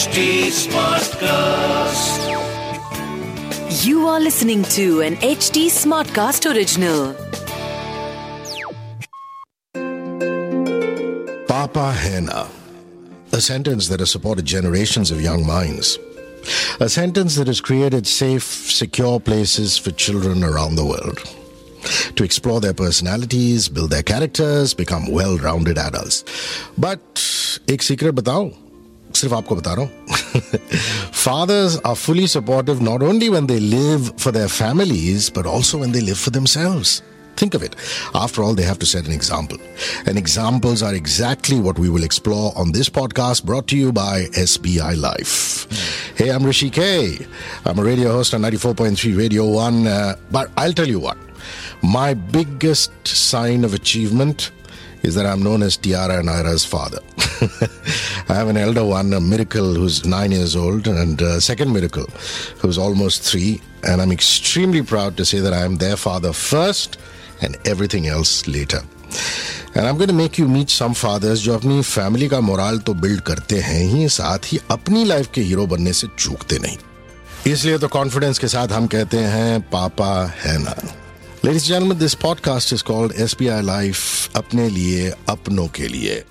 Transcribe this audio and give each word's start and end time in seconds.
HT 0.00 0.48
Smartcast. 0.48 2.20
You 3.84 4.06
are 4.08 4.18
listening 4.18 4.62
to 4.76 5.02
an 5.02 5.16
HT 5.16 5.66
Smartcast 5.66 6.46
original. 6.50 7.12
Papa 11.46 11.92
Henna, 11.92 12.48
a 13.32 13.42
sentence 13.42 13.88
that 13.88 14.00
has 14.00 14.10
supported 14.10 14.46
generations 14.46 15.10
of 15.10 15.20
young 15.20 15.46
minds. 15.46 15.98
A 16.80 16.88
sentence 16.88 17.36
that 17.36 17.48
has 17.48 17.60
created 17.60 18.06
safe, 18.06 18.70
secure 18.70 19.20
places 19.20 19.76
for 19.76 19.90
children 19.90 20.42
around 20.42 20.76
the 20.76 20.86
world 20.86 21.18
to 22.16 22.24
explore 22.24 22.62
their 22.62 22.72
personalities, 22.72 23.68
build 23.68 23.90
their 23.90 24.02
characters, 24.02 24.72
become 24.72 25.10
well 25.12 25.36
rounded 25.36 25.76
adults. 25.76 26.24
But, 26.78 27.00
एक 27.68 27.82
secret 27.82 28.14
बताऊं 28.14 28.69
सिर्फ 29.20 29.34
आपको 29.34 29.56
बता 29.56 29.74
रहा 29.74 29.84
हूँ 29.84 30.58
fathers 31.24 31.78
are 31.86 31.94
fully 31.94 32.26
supportive 32.28 32.82
not 32.82 33.02
only 33.02 33.28
when 33.28 33.46
they 33.46 33.58
live 33.58 34.10
for 34.18 34.32
their 34.32 34.48
families 34.48 35.30
but 35.36 35.46
also 35.54 35.78
when 35.78 35.92
they 35.92 36.00
live 36.00 36.14
for 36.14 36.34
themselves 36.34 37.00
Think 37.40 37.54
of 37.54 37.62
it. 37.62 37.74
After 38.14 38.42
all, 38.42 38.54
they 38.54 38.64
have 38.64 38.78
to 38.80 38.86
set 38.86 39.06
an 39.06 39.12
example. 39.12 39.56
And 40.06 40.18
examples 40.18 40.82
are 40.82 40.94
exactly 40.94 41.58
what 41.58 41.78
we 41.78 41.88
will 41.88 42.04
explore 42.04 42.52
on 42.54 42.72
this 42.72 42.90
podcast 42.90 43.44
brought 43.44 43.66
to 43.68 43.78
you 43.78 43.92
by 43.92 44.24
SBI 44.42 44.90
Life. 45.04 45.38
Hey, 46.18 46.28
I'm 46.34 46.42
Hrishi 46.42 46.70
K. 46.70 47.26
I'm 47.64 47.78
a 47.78 47.82
radio 47.82 48.12
host 48.12 48.34
on 48.34 48.42
94.3 48.42 49.16
Radio 49.16 49.46
1. 49.46 49.86
Uh, 49.86 50.16
but 50.30 50.50
I'll 50.58 50.74
tell 50.74 50.86
you 50.86 51.00
what, 51.00 51.16
my 51.82 52.12
biggest 52.12 53.06
sign 53.06 53.64
of 53.64 53.72
achievement 53.72 54.50
is 55.02 55.14
that 55.14 55.24
I'm 55.24 55.42
known 55.42 55.62
as 55.62 55.78
Tiara 55.78 56.18
and 56.18 56.28
Ira's 56.28 56.66
father. 56.66 57.00
I 58.28 58.34
have 58.34 58.48
an 58.48 58.56
elder 58.56 58.84
one, 58.84 59.12
a 59.12 59.20
miracle 59.20 59.74
who's 59.74 60.04
nine 60.04 60.32
years 60.32 60.54
old, 60.56 60.86
and 60.86 61.20
a 61.22 61.40
second 61.40 61.72
miracle 61.72 62.06
who's 62.58 62.78
almost 62.78 63.22
three. 63.22 63.60
And 63.82 64.02
I'm 64.02 64.12
extremely 64.12 64.82
proud 64.82 65.16
to 65.16 65.24
say 65.24 65.40
that 65.40 65.52
I 65.52 65.62
am 65.64 65.76
their 65.76 65.96
father 65.96 66.32
first 66.32 66.98
and 67.42 67.56
everything 67.64 68.06
else 68.06 68.46
later. 68.46 68.80
And 69.74 69.86
I'm 69.86 69.96
going 69.96 70.08
to 70.08 70.14
make 70.14 70.38
you 70.38 70.48
meet 70.48 70.70
some 70.70 70.94
fathers 70.94 71.42
जो 71.44 71.54
अपनी 71.54 71.80
family 71.82 72.28
का 72.28 72.40
morale 72.40 72.78
तो 72.86 72.94
build 73.02 73.20
करते 73.30 73.58
हैं 73.66 73.82
ही 73.92 74.08
साथ 74.08 74.52
ही 74.52 74.58
अपनी 74.70 75.04
life 75.04 75.30
के 75.34 75.40
hero 75.50 75.66
बनने 75.66 75.92
से 75.92 76.06
चूकते 76.18 76.58
नहीं 76.62 76.76
इसलिए 77.52 77.78
तो 77.78 77.88
कॉन्फिडेंस 77.88 78.38
के 78.38 78.48
साथ 78.48 78.72
हम 78.72 78.86
कहते 78.94 79.18
हैं 79.34 79.60
पापा 79.72 80.10
है 80.44 80.58
ना 80.64 80.74
Ladies 81.44 81.62
and 81.62 81.68
gentlemen, 81.72 81.98
this 81.98 82.14
podcast 82.14 82.70
is 82.70 82.82
called 82.82 83.12
SBI 83.26 83.60
Life 83.68 84.30
अपने 84.36 84.68
लिए 84.70 85.08
अपनों 85.28 85.66
के 85.78 85.88
लिए 85.88 86.22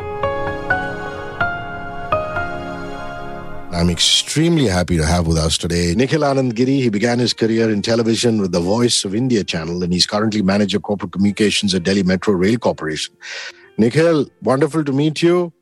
I'm 3.80 3.90
extremely 3.90 4.66
happy 4.66 4.98
to 4.98 5.06
have 5.06 5.26
with 5.26 5.38
us 5.38 5.58
today 5.58 5.96
Nikhil 5.96 6.20
Anand 6.20 6.54
Giri. 6.54 6.82
He 6.82 6.90
began 6.90 7.18
his 7.18 7.32
career 7.32 7.70
in 7.72 7.82
television 7.82 8.42
with 8.42 8.52
the 8.52 8.60
Voice 8.60 9.06
of 9.06 9.16
India 9.16 9.42
channel, 9.42 9.84
and 9.84 9.94
he's 9.94 10.06
currently 10.06 10.42
manager 10.42 10.82
corporate 10.82 11.14
communications 11.14 11.74
at 11.74 11.84
Delhi 11.84 12.04
Metro 12.04 12.34
Rail 12.34 12.58
Corporation. 12.58 13.16
Nikhil, 13.78 14.28
wonderful 14.44 14.84
to 14.84 14.92
meet 14.92 15.22
you. 15.22 15.54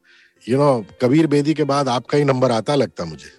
You 0.46 0.58
know, 0.58 0.84
Kabir 1.00 1.28
Bedi 1.28 1.54
ke 1.54 1.68
baad 1.74 1.92
aapka 1.96 2.18
hi 2.18 2.24
number 2.24 2.50
aata 2.50 2.80
lagta 2.84 3.06
mujhe. 3.12 3.30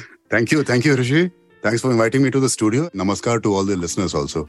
thank 0.30 0.50
you, 0.50 0.64
thank 0.64 0.84
you, 0.84 0.96
Hrishi. 0.96 1.30
Thanks 1.62 1.82
for 1.82 1.92
inviting 1.92 2.24
me 2.24 2.32
to 2.32 2.40
the 2.40 2.48
studio. 2.48 2.88
Namaskar 2.88 3.40
to 3.44 3.54
all 3.54 3.62
the 3.62 3.76
listeners 3.76 4.14
also. 4.14 4.48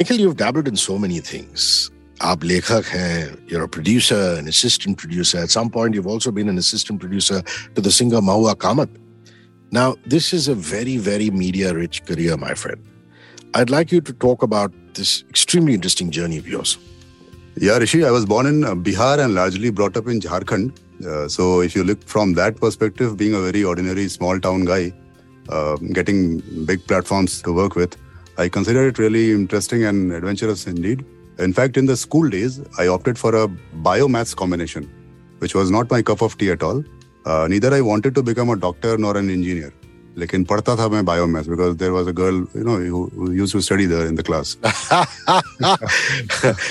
Nikhil, 0.00 0.18
you've 0.18 0.36
dabbled 0.36 0.66
in 0.66 0.74
so 0.74 0.98
many 0.98 1.20
things. 1.20 1.92
आप 2.22 2.44
लेखक 2.44 3.48
you're 3.48 3.64
a 3.64 3.68
producer 3.68 4.36
an 4.38 4.48
assistant 4.48 4.98
producer. 4.98 5.38
At 5.38 5.50
some 5.50 5.70
point 5.70 5.94
you've 5.94 6.06
also 6.06 6.30
been 6.32 6.48
an 6.48 6.58
assistant 6.58 7.00
producer 7.00 7.42
to 7.74 7.80
the 7.80 7.90
singer 7.90 8.20
Mahua 8.20 8.54
Kamat. 8.54 8.88
now 9.70 9.94
this 10.06 10.32
is 10.32 10.48
a 10.48 10.54
very 10.54 10.96
very 10.96 11.30
media 11.30 11.72
rich 11.74 12.04
career 12.04 12.36
my 12.36 12.54
friend. 12.54 12.82
I'd 13.54 13.70
like 13.70 13.92
you 13.92 14.00
to 14.00 14.12
talk 14.12 14.42
about 14.42 14.72
this 14.94 15.24
extremely 15.28 15.74
interesting 15.74 16.10
journey 16.10 16.38
of 16.38 16.48
yours. 16.48 16.78
Yeah 17.56 17.78
Hrishi 17.78 18.04
I 18.06 18.10
was 18.10 18.26
born 18.26 18.46
in 18.46 18.64
uh, 18.64 18.74
Bihar 18.74 19.18
and 19.24 19.34
largely 19.34 19.70
brought 19.70 19.96
up 19.96 20.08
in 20.08 20.20
Jharkhand. 20.20 20.72
Uh, 21.06 21.28
so 21.28 21.60
if 21.60 21.76
you 21.76 21.84
look 21.84 22.02
from 22.14 22.34
that 22.34 22.60
perspective 22.60 23.16
being 23.16 23.34
a 23.34 23.40
very 23.40 23.62
ordinary 23.62 24.08
small 24.08 24.40
town 24.40 24.64
guy 24.64 24.92
uh, 25.48 25.76
getting 25.92 26.40
big 26.64 26.84
platforms 26.86 27.40
to 27.42 27.52
work 27.52 27.76
with 27.76 27.96
I 28.38 28.48
consider 28.48 28.88
it 28.88 28.98
really 28.98 29.32
interesting 29.32 29.84
and 29.84 30.12
adventurous 30.12 30.66
indeed. 30.66 31.04
in 31.39 31.53
fact, 31.53 31.77
in 31.77 31.85
the 31.85 31.97
school 31.97 32.29
days, 32.29 32.61
I 32.77 32.87
opted 32.87 33.17
for 33.17 33.35
a 33.35 33.47
biomaths 33.83 34.35
combination, 34.35 34.89
which 35.39 35.55
was 35.55 35.71
not 35.71 35.89
my 35.89 36.01
cup 36.01 36.21
of 36.21 36.37
tea 36.37 36.51
at 36.51 36.63
all. 36.63 36.83
Uh, 37.25 37.47
neither 37.49 37.73
I 37.73 37.81
wanted 37.81 38.15
to 38.15 38.23
become 38.23 38.49
a 38.49 38.55
doctor 38.55 38.97
nor 38.97 39.17
an 39.17 39.29
engineer. 39.29 39.73
लेकिन 40.17 40.43
पढ़ता 40.45 40.75
था 40.75 40.87
मैं 40.89 41.03
बायोमैथ्स 41.05 41.47
because 41.49 41.75
there 41.75 41.89
was 41.91 42.07
a 42.07 42.11
girl 42.17 42.35
you 42.55 42.63
know 42.63 43.31
use 43.33 43.53
to 43.53 43.61
study 43.67 43.85
there 43.87 44.07
in 44.07 44.15
the 44.15 44.21
class 44.25 44.57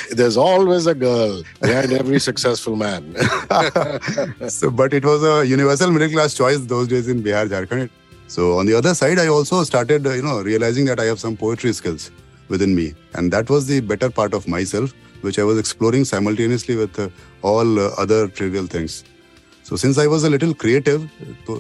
there's 0.19 0.37
always 0.43 0.87
a 0.93 0.95
girl 1.03 1.33
behind 1.65 1.95
every 1.97 2.21
successful 2.27 2.77
man 2.83 3.09
so 4.57 4.71
but 4.81 4.97
it 4.99 5.09
was 5.11 5.27
a 5.31 5.35
universal 5.53 5.95
middle 5.97 6.13
class 6.15 6.37
choice 6.41 6.63
those 6.75 6.91
days 6.93 7.11
in 7.15 7.25
bihar 7.27 7.43
jharkhand 7.55 7.97
so 8.37 8.47
on 8.61 8.71
the 8.71 8.77
other 8.81 8.95
side 9.01 9.23
i 9.25 9.27
also 9.39 9.63
started 9.71 10.07
you 10.19 10.25
know 10.29 10.37
realizing 10.51 10.91
that 10.93 11.03
i 11.07 11.09
have 11.11 11.21
some 11.25 11.39
poetry 11.43 11.75
skills 11.81 12.07
within 12.50 12.76
me. 12.76 12.94
And 13.14 13.32
that 13.32 13.50
was 13.50 13.68
the 13.68 13.80
better 13.82 14.10
part 14.10 14.34
of 14.34 14.48
myself, 14.48 14.94
which 15.22 15.40
I 15.40 15.44
was 15.44 15.58
exploring 15.58 16.06
simultaneously 16.06 16.76
with 16.76 17.00
uh, 17.00 17.10
all 17.42 17.80
uh, 17.80 17.90
other 17.98 18.28
trivial 18.28 18.68
things. 18.68 19.04
So 19.64 19.76
since 19.76 19.98
I 19.98 20.08
was 20.08 20.24
a 20.24 20.30
little 20.30 20.54
creative, 20.54 21.10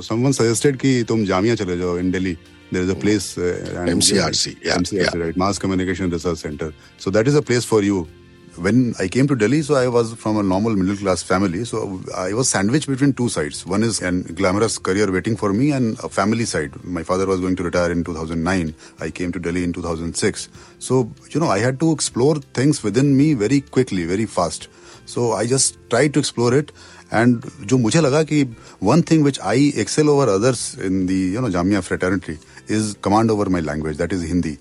someone 0.01 0.33
suggested 0.33 0.79
ki 0.79 1.03
tum 1.03 1.25
jamia 1.25 1.57
chale 1.57 1.77
jao 1.77 1.95
in 1.95 2.11
Delhi. 2.11 2.37
There 2.71 2.81
is 2.81 2.89
a 2.89 2.95
place 2.95 3.37
uh, 3.37 3.85
MCRC, 3.87 4.57
yeah, 4.61 4.75
MCRC, 4.75 5.15
yeah. 5.15 5.21
right? 5.21 5.37
Mass 5.37 5.57
Communication 5.57 6.09
Research 6.09 6.37
Center. 6.37 6.73
So 6.97 7.09
that 7.11 7.27
is 7.27 7.35
a 7.35 7.41
place 7.41 7.63
for 7.63 7.81
you 7.81 8.07
when 8.56 8.94
I 8.98 9.08
came 9.08 9.26
to 9.28 9.34
Delhi, 9.34 9.62
so 9.62 9.74
I 9.74 9.88
was 9.88 10.12
from 10.14 10.36
a 10.36 10.42
normal 10.42 10.76
middle 10.76 10.96
class 10.96 11.22
family. 11.22 11.64
So 11.64 12.00
I 12.14 12.34
was 12.34 12.50
sandwiched 12.50 12.86
between 12.86 13.14
two 13.14 13.28
sides. 13.28 13.66
One 13.66 13.82
is 13.82 14.02
a 14.02 14.12
glamorous 14.12 14.78
career 14.78 15.10
waiting 15.10 15.36
for 15.36 15.52
me, 15.52 15.72
and 15.72 15.98
a 16.00 16.08
family 16.08 16.44
side. 16.44 16.72
My 16.84 17.02
father 17.02 17.26
was 17.26 17.40
going 17.40 17.56
to 17.56 17.62
retire 17.62 17.90
in 17.90 18.04
2009. 18.04 18.74
I 19.00 19.10
came 19.10 19.32
to 19.32 19.38
Delhi 19.38 19.64
in 19.64 19.72
2006. 19.72 20.48
So, 20.78 21.10
you 21.30 21.40
know, 21.40 21.48
I 21.48 21.58
had 21.60 21.80
to 21.80 21.92
explore 21.92 22.36
things 22.60 22.82
within 22.82 23.16
me 23.16 23.32
very 23.34 23.60
quickly, 23.62 24.04
very 24.04 24.26
fast. 24.26 24.68
So 25.06 25.32
I 25.32 25.46
just 25.46 25.78
tried 25.88 26.12
to 26.14 26.20
explore 26.20 26.52
it. 26.54 26.72
And 27.10 27.42
जो 27.66 27.78
मुझे 27.78 28.00
लगा 28.00 28.22
कि 28.28 28.54
one 28.80 29.02
thing 29.02 29.22
which 29.22 29.38
I 29.40 29.72
excel 29.76 30.08
over 30.08 30.30
others 30.30 30.76
in 30.78 31.06
the 31.06 31.14
you 31.14 31.40
know 31.40 31.48
Jamia 31.48 31.82
fraternity 31.82 32.38
is 32.68 32.94
command 33.02 33.30
over 33.30 33.50
my 33.50 33.60
language 33.60 33.98
that 33.98 34.12
is 34.12 34.22
Hindi. 34.22 34.58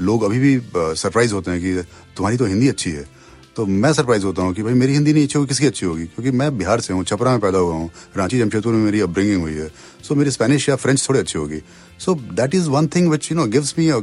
लोग 0.00 0.22
अभी 0.22 0.38
भी 0.38 0.60
surprise 0.96 1.32
होते 1.32 1.50
हैं 1.50 1.60
कि 1.60 1.82
तुम्हारी 2.16 2.36
तो 2.36 2.44
हिंदी 2.46 2.68
अच्छी 2.68 2.90
है 2.90 3.04
तो 3.55 3.65
मैं 3.65 3.91
सरप्राइज़ 3.93 4.23
होता 4.25 4.41
हूँ 4.41 4.53
कि 4.53 4.63
भाई 4.63 4.73
मेरी 4.73 4.93
हिंदी 4.93 5.13
नहीं 5.13 5.23
अच्छी 5.23 5.37
होगी, 5.39 5.47
किसकी 5.47 5.67
अच्छी 5.67 5.85
होगी? 5.85 6.05
क्योंकि 6.05 6.31
मैं 6.31 6.57
बिहार 6.57 6.81
से 6.81 6.93
हूँ, 6.93 7.03
छपरा 7.03 7.31
में 7.31 7.39
पैदा 7.39 7.57
हुआ 7.57 7.73
हूँ, 7.73 7.89
रांची, 8.17 8.39
जमशेदपुर 8.39 8.73
में 8.73 8.85
मेरी 8.85 8.99
अपब्रिंगिंग 8.99 9.41
हुई 9.41 9.53
है। 9.53 9.67
सो 10.07 10.15
मेरी 10.15 10.31
स्पेनिश 10.31 10.69
या 10.69 10.75
फ्रेंच 10.75 11.07
थोड़ी 11.09 11.19
अच्छी 11.19 11.39
होगी। 11.39 11.61
So 11.99 12.15
that 12.15 12.55
is 12.55 12.69
one 12.69 12.87
thing 12.87 13.09
which 13.11 13.31
you 13.31 13.37
know 13.37 13.45
gives 13.45 13.75
me 13.79 13.87
a 13.89 13.99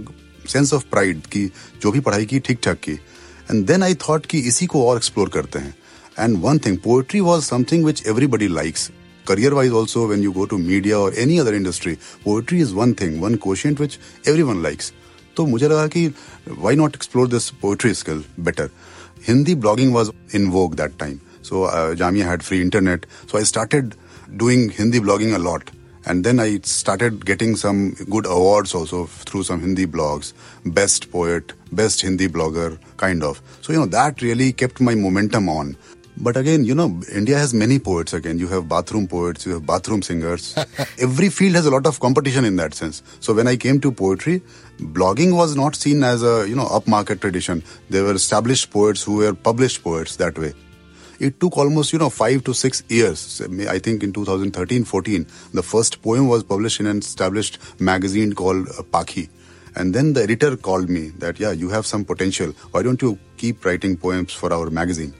sense 0.48 0.72
of 0.74 0.84
pride 0.90 1.26
कि 1.26 1.50
जो 1.82 1.92
भी 1.92 2.00
पढ़ाई 2.00 2.26
की 2.26 2.38
ठीक 2.38 2.58
ठाक 2.62 2.78
की। 2.78 2.92
एंड 2.92 3.66
देन 3.66 3.82
आई 3.82 3.94
थॉट 4.08 4.26
कि 4.26 4.38
इसी 4.38 4.66
को 4.66 4.86
और 4.86 4.96
एक्सप्लोर 4.96 5.28
करते 5.28 5.58
हैं। 5.58 5.74
And 6.18 6.38
one 6.42 6.58
thing 6.58 6.78
poetry 6.78 7.20
was 7.20 7.44
something 7.44 7.84
which 7.84 8.02
everybody 8.06 8.48
likes 8.48 8.90
career 9.26 9.50
wise 9.54 9.74
also, 9.78 10.00
when 10.10 10.22
you 10.24 10.30
go 10.32 10.44
to 10.46 10.56
media 10.58 10.98
or 10.98 11.10
any 11.24 11.34
other 11.40 11.52
industry, 11.54 11.92
poetry 12.24 12.60
is 12.60 12.72
one 12.74 12.94
thing, 13.00 13.18
one 13.24 13.36
quotient 13.44 13.82
which 13.82 13.98
everyone 14.26 14.62
likes 14.64 14.90
तो 15.36 15.46
मुझे 15.46 15.68
लगा 15.68 15.86
कि 15.86 16.06
why 16.48 16.76
not 16.76 16.94
explore 16.94 17.28
this 17.28 17.48
poetry 17.50 17.92
skill 17.94 18.24
better? 18.40 18.66
Hindi 19.22 19.54
blogging 19.54 19.92
was 19.92 20.10
in 20.30 20.50
vogue 20.50 20.76
that 20.76 20.98
time. 20.98 21.20
So 21.42 21.64
uh, 21.64 21.94
Jamia 21.94 22.24
had 22.24 22.42
free 22.42 22.60
internet. 22.60 23.06
So 23.26 23.38
I 23.38 23.42
started 23.42 23.96
doing 24.36 24.68
Hindi 24.70 25.00
blogging 25.00 25.34
a 25.34 25.38
lot. 25.38 25.70
And 26.06 26.24
then 26.24 26.40
I 26.40 26.60
started 26.60 27.26
getting 27.26 27.56
some 27.56 27.92
good 28.08 28.24
awards 28.24 28.74
also 28.74 29.06
through 29.06 29.42
some 29.42 29.60
Hindi 29.60 29.86
blogs. 29.86 30.32
Best 30.64 31.10
poet, 31.12 31.52
best 31.72 32.00
Hindi 32.00 32.26
blogger, 32.26 32.78
kind 32.96 33.22
of. 33.22 33.42
So, 33.60 33.72
you 33.72 33.80
know, 33.80 33.86
that 33.86 34.22
really 34.22 34.52
kept 34.52 34.80
my 34.80 34.94
momentum 34.94 35.48
on. 35.48 35.76
But 36.22 36.36
again, 36.36 36.64
you 36.64 36.74
know, 36.74 37.00
India 37.10 37.38
has 37.38 37.54
many 37.54 37.78
poets 37.78 38.12
again. 38.12 38.38
You 38.38 38.46
have 38.48 38.68
bathroom 38.68 39.08
poets, 39.08 39.46
you 39.46 39.54
have 39.54 39.64
bathroom 39.64 40.02
singers. 40.02 40.54
Every 40.98 41.30
field 41.30 41.54
has 41.54 41.64
a 41.64 41.70
lot 41.70 41.86
of 41.86 41.98
competition 41.98 42.44
in 42.44 42.56
that 42.56 42.74
sense. 42.74 43.02
So 43.20 43.32
when 43.32 43.48
I 43.48 43.56
came 43.56 43.80
to 43.80 43.90
poetry, 43.90 44.42
blogging 44.78 45.34
was 45.34 45.56
not 45.56 45.74
seen 45.74 46.04
as 46.04 46.22
a, 46.22 46.46
you 46.46 46.54
know, 46.54 46.66
upmarket 46.66 47.22
tradition. 47.22 47.62
There 47.88 48.04
were 48.04 48.12
established 48.12 48.70
poets 48.70 49.02
who 49.02 49.16
were 49.16 49.32
published 49.32 49.82
poets 49.82 50.16
that 50.16 50.38
way. 50.38 50.52
It 51.20 51.40
took 51.40 51.56
almost, 51.56 51.94
you 51.94 51.98
know, 51.98 52.10
five 52.10 52.44
to 52.44 52.52
six 52.52 52.82
years. 52.88 53.40
I 53.68 53.78
think 53.78 54.02
in 54.02 54.12
2013 54.12 54.84
14, 54.84 55.26
the 55.54 55.62
first 55.62 56.02
poem 56.02 56.28
was 56.28 56.44
published 56.44 56.80
in 56.80 56.86
an 56.86 56.98
established 56.98 57.58
magazine 57.80 58.34
called 58.34 58.68
uh, 58.68 58.82
Pakhi. 58.82 59.30
And 59.74 59.94
then 59.94 60.12
the 60.12 60.22
editor 60.22 60.56
called 60.56 60.90
me 60.90 61.10
that, 61.18 61.40
yeah, 61.40 61.52
you 61.52 61.70
have 61.70 61.86
some 61.86 62.04
potential. 62.04 62.52
Why 62.72 62.82
don't 62.82 63.00
you 63.00 63.18
keep 63.38 63.64
writing 63.64 63.96
poems 63.96 64.34
for 64.34 64.52
our 64.52 64.68
magazine? 64.68 65.14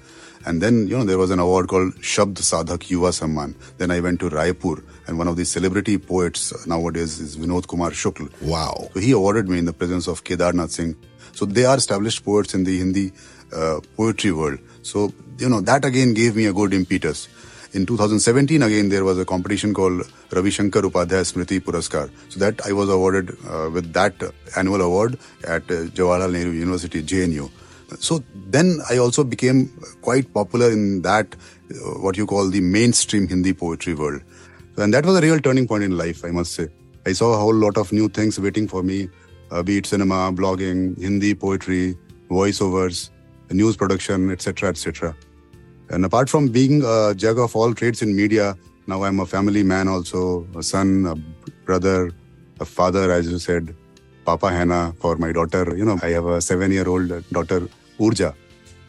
And 0.47 0.63
then, 0.63 0.89
you 0.89 0.97
know, 0.97 1.05
there 1.05 1.19
was 1.19 1.31
an 1.31 1.39
award 1.39 1.69
called 1.69 1.95
Shabd 1.97 2.37
Sadhak 2.39 2.89
Yuva 2.89 3.11
Samman. 3.13 3.55
Then 3.77 3.91
I 3.91 4.01
went 4.01 4.21
to 4.21 4.31
Raipur, 4.31 4.83
and 5.07 5.19
one 5.19 5.29
of 5.29 5.37
the 5.37 5.45
celebrity 5.45 5.99
poets 5.99 6.67
nowadays 6.67 7.21
is 7.21 7.37
Vinod 7.37 7.67
Kumar 7.67 7.91
Shukl. 7.91 8.31
Wow. 8.41 8.89
So 8.95 9.01
he 9.01 9.13
awarded 9.13 9.49
me 9.49 9.59
in 9.59 9.67
the 9.67 9.75
presence 9.75 10.07
of 10.07 10.25
Kedarnath 10.25 10.71
Singh. 10.71 10.97
So 11.33 11.45
they 11.45 11.65
are 11.65 11.77
established 11.77 12.25
poets 12.25 12.55
in 12.55 12.65
the 12.65 12.79
Hindi 12.79 13.13
uh, 13.55 13.81
poetry 13.97 14.33
world. 14.33 14.59
So, 14.83 15.13
you 15.39 15.49
know, 15.49 15.61
that 15.61 15.85
again 15.85 16.15
gave 16.15 16.37
me 16.37 16.47
a 16.47 16.53
good 16.53 16.73
impetus. 16.73 17.29
In 17.73 17.87
2017, 17.87 18.63
again, 18.63 18.89
there 18.89 19.05
was 19.05 19.19
a 19.19 19.25
competition 19.25 19.73
called 19.73 20.11
Ravi 20.33 20.51
Shankar 20.51 20.83
Upadhyay 20.83 21.23
Smriti 21.23 21.61
Puraskar. 21.61 22.11
So 22.29 22.41
that 22.41 22.67
I 22.67 22.73
was 22.73 22.89
awarded 22.89 23.31
uh, 23.47 23.71
with 23.71 23.93
that 23.93 24.15
annual 24.57 24.81
award 24.81 25.19
at 25.45 25.63
uh, 25.71 25.85
Jawaharlal 25.95 26.33
Nehru 26.33 26.51
University, 26.51 27.03
JNU. 27.03 27.49
So 27.99 28.23
then 28.35 28.81
I 28.89 28.99
also 28.99 29.25
became 29.25 29.69
quite 30.03 30.33
popular 30.33 30.71
in 30.71 31.03
that, 31.03 31.35
uh, 31.71 31.99
what 32.01 32.17
you 32.17 32.27
call 32.27 32.49
the 32.49 32.61
mainstream 32.61 33.29
Hindi 33.29 33.53
poetry 33.53 33.95
world. 33.95 34.23
And 34.77 34.95
that 34.95 35.05
was 35.05 35.17
a 35.17 35.21
real 35.21 35.41
turning 35.41 35.67
point 35.67 35.85
in 35.85 35.97
life, 35.97 36.25
I 36.25 36.31
must 36.31 36.53
say. 36.53 36.69
I 37.07 37.13
saw 37.13 37.35
a 37.35 37.39
whole 37.39 37.55
lot 37.55 37.77
of 37.77 37.93
new 37.93 38.09
things 38.09 38.39
waiting 38.39 38.69
for 38.69 38.83
me, 38.83 39.09
uh, 39.51 39.63
be 39.63 39.79
it 39.79 39.87
cinema, 39.87 40.33
blogging, 40.33 40.99
Hindi 40.99 41.35
poetry, 41.35 41.97
voiceovers, 42.31 43.11
news 43.51 43.77
production, 43.77 44.31
etc., 44.31 44.69
etc. 44.71 45.17
And 45.91 46.05
apart 46.05 46.31
from 46.31 46.49
being 46.49 46.83
a 46.85 47.15
jug 47.15 47.39
of 47.39 47.57
all 47.57 47.75
trades 47.75 48.01
in 48.01 48.15
media, 48.15 48.57
now 48.87 49.03
I'm 49.03 49.21
a 49.21 49.27
family 49.27 49.63
man 49.63 49.89
also, 49.89 50.47
a 50.57 50.63
son, 50.63 51.07
a 51.07 51.17
brother, 51.65 52.13
a 52.61 52.65
father, 52.65 53.11
as 53.11 53.31
you 53.31 53.39
said, 53.39 53.75
Papa 54.25 54.51
Hannah 54.51 54.95
for 55.01 55.17
my 55.17 55.33
daughter. 55.33 55.77
You 55.77 55.85
know, 55.85 55.99
I 56.03 56.11
have 56.11 56.27
a 56.27 56.41
seven-year-old 56.41 57.29
daughter, 57.31 57.69
Urja. 58.00 58.35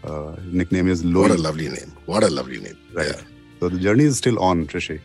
Uh, 0.04 0.36
nickname 0.46 0.88
is 0.88 1.04
Loi. 1.06 1.24
What 1.24 1.32
a 1.32 1.38
lovely 1.38 1.70
name. 1.70 1.92
What 2.06 2.24
a 2.24 2.30
lovely 2.30 2.60
name. 2.60 2.78
Right. 2.94 3.08
Yeah. 3.08 3.22
So 3.60 3.70
the 3.70 3.78
journey 3.78 4.06
is 4.06 4.18
still 4.18 4.40
on, 4.40 4.66
Hrishi. 4.68 5.00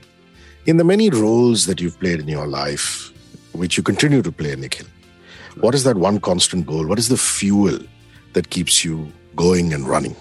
In 0.65 0.79
the 0.79 0.85
many 0.85 1.11
roles 1.11 1.67
that 1.67 1.81
you've 1.81 1.99
played 2.01 2.21
in 2.21 2.29
your 2.29 2.47
life, 2.47 3.13
which 3.53 3.77
you 3.77 3.83
continue 3.83 4.23
to 4.23 4.33
play, 4.33 4.57
Nikhil, 4.57 4.87
what 5.61 5.75
is 5.75 5.85
that 5.85 5.97
one 5.97 6.21
constant 6.21 6.67
goal? 6.67 6.87
What 6.87 6.99
is 6.99 7.09
the 7.09 7.17
fuel 7.17 7.79
that 8.33 8.51
keeps 8.51 8.85
you 8.85 9.13
going 9.35 9.75
and 9.75 9.87
running? 9.87 10.17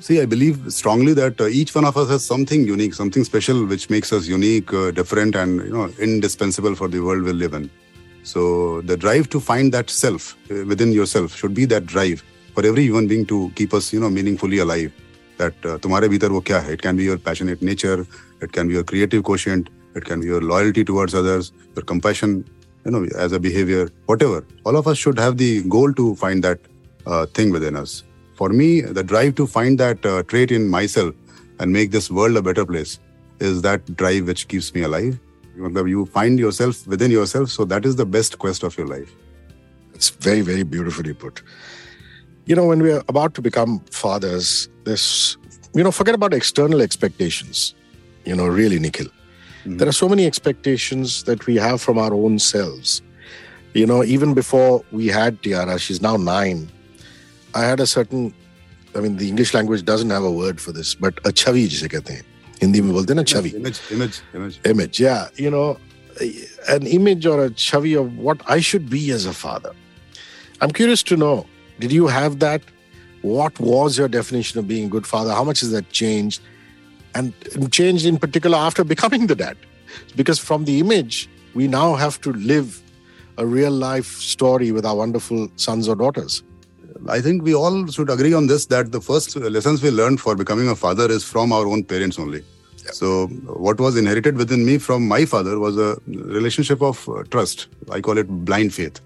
See, 0.00 0.20
I 0.20 0.26
believe 0.26 0.72
strongly 0.72 1.12
that 1.14 1.40
uh, 1.40 1.48
each 1.48 1.74
one 1.74 1.84
of 1.84 1.96
us 1.96 2.08
has 2.08 2.24
something 2.24 2.64
unique, 2.64 2.94
something 2.94 3.24
special, 3.24 3.66
which 3.66 3.90
makes 3.90 4.12
us 4.12 4.26
unique, 4.26 4.72
uh, 4.72 4.90
different, 4.90 5.34
and 5.34 5.60
you 5.60 5.70
know, 5.70 5.92
indispensable 5.98 6.74
for 6.74 6.88
the 6.88 7.00
world 7.00 7.24
we 7.24 7.32
live 7.32 7.52
in. 7.52 7.70
So 8.22 8.80
the 8.82 8.96
drive 8.96 9.28
to 9.30 9.40
find 9.40 9.72
that 9.74 9.90
self 9.90 10.36
uh, 10.50 10.64
within 10.64 10.92
yourself 10.92 11.34
should 11.34 11.52
be 11.52 11.64
that 11.66 11.86
drive 11.86 12.22
for 12.53 12.65
every 12.65 12.83
human 12.83 13.07
being 13.07 13.25
to 13.25 13.51
keep 13.55 13.73
us, 13.73 13.93
you 13.93 13.99
know, 13.99 14.09
meaningfully 14.09 14.59
alive. 14.59 14.91
That 15.37 15.65
uh, 15.65 15.77
तुम्हारे 15.77 16.07
भीतर 16.09 16.29
वो 16.29 16.41
क्या 16.41 16.59
है? 16.59 16.73
It 16.73 16.81
can 16.81 16.97
be 16.97 17.03
your 17.03 17.17
passionate 17.17 17.61
nature, 17.61 18.05
it 18.41 18.51
can 18.51 18.67
be 18.67 18.73
your 18.73 18.83
creative 18.83 19.23
quotient, 19.23 19.69
it 19.95 20.05
can 20.05 20.19
be 20.19 20.27
your 20.27 20.41
loyalty 20.41 20.83
towards 20.83 21.13
others, 21.13 21.51
your 21.75 21.83
compassion, 21.83 22.43
you 22.85 22.91
know, 22.91 23.05
as 23.15 23.31
a 23.31 23.39
behavior, 23.39 23.89
whatever. 24.05 24.45
All 24.63 24.75
of 24.75 24.87
us 24.87 24.97
should 24.97 25.19
have 25.19 25.37
the 25.37 25.61
goal 25.63 25.93
to 25.93 26.15
find 26.15 26.43
that 26.43 26.59
uh, 27.05 27.25
thing 27.27 27.51
within 27.51 27.75
us. 27.75 28.03
For 28.35 28.49
me, 28.49 28.81
the 28.81 29.03
drive 29.03 29.35
to 29.35 29.47
find 29.47 29.79
that 29.79 30.05
uh, 30.05 30.23
trait 30.23 30.51
in 30.51 30.67
myself 30.69 31.13
and 31.59 31.71
make 31.71 31.91
this 31.91 32.09
world 32.09 32.37
a 32.37 32.41
better 32.41 32.65
place 32.65 32.99
is 33.39 33.61
that 33.61 33.95
drive 33.95 34.27
which 34.27 34.47
keeps 34.47 34.73
me 34.73 34.81
alive. 34.83 35.19
You 35.55 35.87
you 35.87 36.05
find 36.05 36.39
yourself 36.39 36.85
within 36.87 37.11
yourself, 37.11 37.49
so 37.49 37.65
that 37.65 37.85
is 37.85 37.95
the 37.95 38.05
best 38.05 38.37
quest 38.37 38.63
of 38.63 38.77
your 38.77 38.87
life. 38.87 39.15
It's 39.95 40.09
very, 40.09 40.41
very 40.41 40.63
beautifully 40.63 41.13
put. 41.13 41.41
You 42.45 42.55
know, 42.55 42.65
when 42.65 42.81
we're 42.81 43.03
about 43.09 43.33
to 43.35 43.41
become 43.41 43.79
fathers, 43.91 44.69
this, 44.85 45.35
you 45.73 45.83
know, 45.83 45.91
forget 45.91 46.15
about 46.15 46.33
external 46.33 46.81
expectations. 46.81 47.75
You 48.25 48.35
know, 48.35 48.47
really, 48.47 48.79
Nikhil. 48.79 49.07
There 49.65 49.87
are 49.87 49.91
so 49.91 50.07
many 50.07 50.25
expectations 50.25 51.23
that 51.23 51.45
we 51.45 51.55
have 51.57 51.81
from 51.81 51.97
our 51.97 52.13
own 52.13 52.39
selves. 52.39 53.01
You 53.73 53.85
know, 53.85 54.03
even 54.03 54.33
before 54.33 54.83
we 54.93 55.07
had 55.07 55.43
Tiara, 55.43 55.77
she's 55.77 56.01
now 56.01 56.15
nine. 56.15 56.69
I 57.53 57.63
had 57.65 57.81
a 57.81 57.87
certain, 57.87 58.33
I 58.95 59.01
mean, 59.01 59.17
the 59.17 59.27
English 59.27 59.53
language 59.53 59.83
doesn't 59.83 60.09
have 60.09 60.23
a 60.23 60.31
word 60.31 60.61
for 60.61 60.71
this, 60.71 60.95
but 60.95 61.19
a 61.25 61.31
chavi 61.33 61.67
जिसे 61.67 61.87
कहते 61.89 62.13
हैं 62.13 62.23
हिंदी 62.61 62.81
में 62.81 62.91
बोलते 62.93 63.13
हैं 63.13 63.15
ना 63.15 63.23
chavi 63.23 63.53
Image, 63.55 63.79
image, 63.91 64.21
image. 64.33 64.59
image 64.71 64.99
yeah 64.99 65.27
you 65.35 65.51
know 65.51 65.77
an 66.69 66.87
image 66.87 67.25
or 67.25 67.43
a 67.45 67.49
chavi 67.51 67.99
of 67.99 68.17
what 68.17 68.41
i 68.47 68.59
should 68.59 68.89
be 68.89 69.11
as 69.11 69.25
a 69.25 69.33
father 69.33 69.73
i'm 70.61 70.71
curious 70.71 71.03
to 71.03 71.17
know 71.17 71.45
did 71.78 71.92
you 71.92 72.06
have 72.06 72.38
that 72.38 72.62
what 73.22 73.58
was 73.60 73.96
your 73.96 74.08
definition 74.08 74.58
of 74.58 74.68
being 74.68 74.86
a 74.86 74.88
good 74.88 75.06
father 75.06 75.32
how 75.32 75.44
much 75.44 75.60
has 75.60 75.70
that 75.70 75.88
changed 75.90 76.40
and 77.14 77.32
changed 77.72 78.06
in 78.06 78.18
particular 78.18 78.56
after 78.58 78.84
becoming 78.84 79.26
the 79.26 79.34
dad 79.34 79.56
because 80.16 80.38
from 80.38 80.64
the 80.64 80.78
image 80.80 81.28
we 81.54 81.68
now 81.68 81.94
have 81.94 82.20
to 82.20 82.32
live 82.32 82.82
a 83.38 83.46
real 83.46 83.70
life 83.70 84.16
story 84.16 84.72
with 84.72 84.84
our 84.84 84.96
wonderful 84.96 85.48
sons 85.56 85.88
or 85.88 85.96
daughters 85.96 86.42
I 87.08 87.20
think 87.20 87.42
we 87.42 87.54
all 87.54 87.86
should 87.88 88.10
agree 88.10 88.32
on 88.32 88.46
this 88.46 88.66
that 88.66 88.92
the 88.92 89.00
first 89.00 89.34
lessons 89.36 89.82
we 89.82 89.90
learned 89.90 90.20
for 90.20 90.36
becoming 90.36 90.68
a 90.68 90.76
father 90.76 91.10
is 91.10 91.24
from 91.24 91.52
our 91.52 91.66
own 91.66 91.84
parents 91.84 92.18
only. 92.18 92.44
So, 92.92 93.28
what 93.46 93.80
was 93.80 93.96
inherited 93.96 94.36
within 94.36 94.66
me 94.66 94.78
from 94.78 95.06
my 95.06 95.24
father 95.24 95.58
was 95.58 95.78
a 95.78 95.96
relationship 96.06 96.82
of 96.82 97.08
uh, 97.08 97.22
trust. 97.30 97.68
I 97.90 98.00
call 98.00 98.18
it 98.18 98.28
blind 98.44 98.74
faith. 98.74 99.00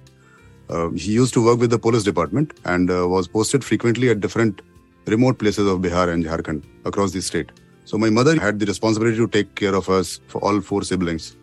Uh, 0.68 0.90
he 0.90 1.12
used 1.12 1.32
to 1.34 1.44
work 1.44 1.58
with 1.58 1.70
the 1.70 1.78
police 1.78 2.02
department 2.02 2.58
and 2.64 2.90
uh, 2.90 3.08
was 3.08 3.28
posted 3.28 3.64
frequently 3.64 4.10
at 4.10 4.20
different 4.20 4.62
remote 5.06 5.38
places 5.38 5.66
of 5.66 5.80
Bihar 5.80 6.12
and 6.12 6.24
Jharkhand 6.24 6.64
across 6.84 7.12
the 7.12 7.22
state. 7.22 7.50
So, 7.84 7.96
my 7.96 8.10
mother 8.10 8.38
had 8.40 8.58
the 8.58 8.66
responsibility 8.66 9.16
to 9.16 9.28
take 9.28 9.54
care 9.54 9.74
of 9.74 9.88
us 9.88 10.20
for 10.26 10.38
all 10.42 10.60
four 10.60 10.82
siblings. 10.82 11.36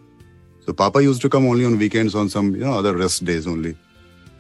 So, 0.65 0.73
Papa 0.73 1.01
used 1.01 1.21
to 1.21 1.29
come 1.29 1.47
only 1.47 1.65
on 1.65 1.77
weekends 1.77 2.15
on 2.15 2.29
some 2.29 2.53
you 2.53 2.65
know 2.65 2.73
other 2.73 2.95
rest 2.97 3.23
days 3.23 3.47
only 3.47 3.77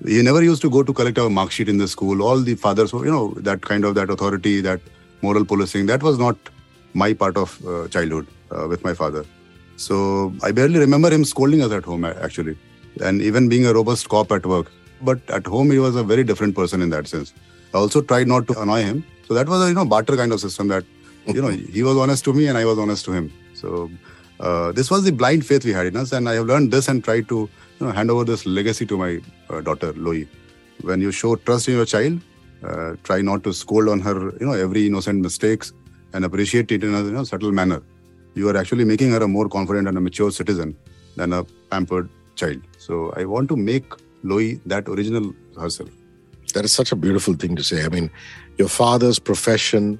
he 0.05 0.21
never 0.21 0.43
used 0.43 0.61
to 0.61 0.69
go 0.69 0.83
to 0.83 0.93
collect 0.93 1.17
our 1.17 1.29
mark 1.29 1.51
sheet 1.51 1.69
in 1.69 1.77
the 1.77 1.87
school. 1.87 2.21
All 2.21 2.39
the 2.39 2.55
fathers, 2.55 2.91
you 2.93 3.11
know, 3.11 3.33
that 3.37 3.61
kind 3.61 3.85
of 3.85 3.95
that 3.95 4.09
authority, 4.09 4.61
that 4.61 4.81
moral 5.21 5.45
policing, 5.45 5.85
that 5.87 6.03
was 6.03 6.19
not 6.19 6.37
my 6.93 7.13
part 7.13 7.37
of 7.37 7.65
uh, 7.65 7.87
childhood 7.87 8.27
uh, 8.51 8.67
with 8.67 8.83
my 8.83 8.93
father. 8.93 9.25
So 9.77 10.33
I 10.43 10.51
barely 10.51 10.79
remember 10.79 11.09
him 11.09 11.25
scolding 11.25 11.61
us 11.61 11.71
at 11.71 11.83
home, 11.83 12.05
actually, 12.05 12.57
and 13.01 13.21
even 13.21 13.49
being 13.49 13.65
a 13.65 13.73
robust 13.73 14.09
cop 14.09 14.31
at 14.31 14.45
work. 14.45 14.71
But 15.01 15.19
at 15.29 15.45
home, 15.45 15.71
he 15.71 15.79
was 15.79 15.95
a 15.95 16.03
very 16.03 16.23
different 16.23 16.55
person 16.55 16.81
in 16.81 16.89
that 16.91 17.07
sense. 17.07 17.33
I 17.73 17.77
also 17.77 18.01
tried 18.01 18.27
not 18.27 18.47
to 18.47 18.59
annoy 18.61 18.83
him. 18.83 19.03
So 19.27 19.33
that 19.33 19.47
was 19.47 19.63
a 19.63 19.67
you 19.69 19.73
know 19.73 19.85
barter 19.85 20.15
kind 20.15 20.31
of 20.31 20.39
system 20.39 20.67
that 20.67 20.85
you 21.25 21.41
know 21.41 21.49
he 21.49 21.83
was 21.83 21.97
honest 21.97 22.23
to 22.25 22.33
me 22.33 22.47
and 22.47 22.57
I 22.57 22.65
was 22.65 22.77
honest 22.77 23.05
to 23.05 23.13
him. 23.13 23.31
So 23.53 23.89
uh, 24.39 24.71
this 24.71 24.91
was 24.91 25.03
the 25.03 25.11
blind 25.11 25.45
faith 25.45 25.65
we 25.65 25.71
had 25.71 25.87
in 25.87 25.95
us, 25.95 26.11
and 26.11 26.27
I 26.27 26.33
have 26.33 26.45
learned 26.45 26.71
this 26.71 26.87
and 26.87 27.03
tried 27.03 27.27
to 27.29 27.49
you 27.79 27.85
know, 27.85 27.91
hand 27.91 28.11
over 28.11 28.23
this 28.23 28.45
legacy 28.45 28.85
to 28.87 28.97
my 28.97 29.21
uh, 29.49 29.61
daughter 29.61 29.93
Loi. 29.93 30.27
When 30.81 31.01
you 31.01 31.11
show 31.11 31.35
trust 31.35 31.67
in 31.67 31.75
your 31.75 31.85
child, 31.85 32.19
uh, 32.63 32.95
try 33.03 33.21
not 33.21 33.43
to 33.45 33.53
scold 33.53 33.87
on 33.89 33.99
her, 34.01 34.33
you 34.39 34.45
know, 34.45 34.53
every 34.53 34.87
innocent 34.87 35.21
mistakes, 35.21 35.73
and 36.13 36.25
appreciate 36.25 36.71
it 36.71 36.83
in 36.83 36.93
a 36.93 37.03
you 37.03 37.11
know, 37.11 37.23
subtle 37.23 37.51
manner. 37.51 37.81
You 38.35 38.49
are 38.49 38.57
actually 38.57 38.85
making 38.85 39.11
her 39.11 39.23
a 39.23 39.27
more 39.27 39.47
confident 39.47 39.87
and 39.87 39.97
a 39.97 40.01
mature 40.01 40.31
citizen 40.31 40.75
than 41.15 41.33
a 41.33 41.43
pampered 41.69 42.09
child. 42.35 42.61
So 42.77 43.13
I 43.15 43.25
want 43.25 43.49
to 43.49 43.55
make 43.55 43.85
Loi 44.23 44.59
that 44.65 44.87
original 44.87 45.33
herself. 45.59 45.89
That 46.53 46.65
is 46.65 46.71
such 46.71 46.91
a 46.91 46.95
beautiful 46.95 47.33
thing 47.33 47.55
to 47.55 47.63
say. 47.63 47.83
I 47.83 47.89
mean, 47.89 48.09
your 48.57 48.69
father's 48.69 49.19
profession 49.19 49.99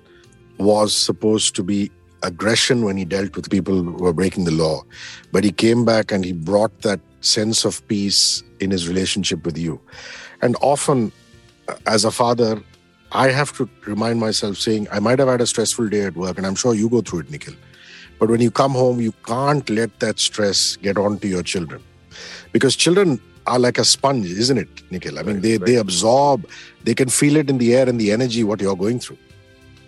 was 0.57 0.95
supposed 0.95 1.55
to 1.55 1.63
be 1.63 1.91
aggression 2.21 2.83
when 2.85 2.95
he 2.95 3.05
dealt 3.05 3.35
with 3.35 3.49
people 3.49 3.83
who 3.83 3.91
were 3.93 4.13
breaking 4.13 4.45
the 4.45 4.51
law, 4.51 4.83
but 5.31 5.43
he 5.43 5.51
came 5.51 5.83
back 5.83 6.11
and 6.11 6.23
he 6.23 6.31
brought 6.31 6.81
that 6.81 6.99
sense 7.21 7.65
of 7.65 7.85
peace 7.87 8.43
in 8.59 8.71
his 8.71 8.87
relationship 8.87 9.45
with 9.45 9.57
you. 9.57 9.79
And 10.41 10.55
often, 10.61 11.11
uh, 11.67 11.75
as 11.85 12.05
a 12.05 12.11
father, 12.11 12.61
I 13.11 13.29
have 13.29 13.55
to 13.57 13.69
remind 13.85 14.19
myself 14.19 14.57
saying, 14.57 14.87
I 14.91 14.99
might 14.99 15.19
have 15.19 15.27
had 15.27 15.41
a 15.41 15.47
stressful 15.47 15.89
day 15.89 16.01
at 16.01 16.15
work, 16.15 16.37
and 16.37 16.47
I'm 16.47 16.55
sure 16.55 16.73
you 16.73 16.89
go 16.89 17.01
through 17.01 17.19
it, 17.19 17.31
Nikhil. 17.31 17.55
But 18.19 18.29
when 18.29 18.41
you 18.41 18.51
come 18.51 18.71
home, 18.71 19.01
you 19.01 19.11
can't 19.25 19.69
let 19.69 19.99
that 19.99 20.19
stress 20.19 20.77
get 20.77 20.97
onto 20.97 21.27
your 21.27 21.43
children 21.43 21.83
because 22.51 22.75
children 22.75 23.19
are 23.45 23.59
like 23.59 23.77
a 23.77 23.85
sponge, 23.85 24.27
isn't 24.27 24.57
it, 24.57 24.69
Nikhil? 24.91 25.19
I 25.19 25.23
mean, 25.23 25.35
right, 25.35 25.43
they, 25.43 25.57
right. 25.57 25.65
they 25.65 25.75
absorb, 25.75 26.47
they 26.83 26.95
can 26.95 27.09
feel 27.09 27.35
it 27.35 27.49
in 27.49 27.57
the 27.57 27.75
air 27.75 27.87
and 27.87 27.99
the 27.99 28.11
energy 28.11 28.43
what 28.43 28.61
you're 28.61 28.75
going 28.75 28.99
through. 28.99 29.17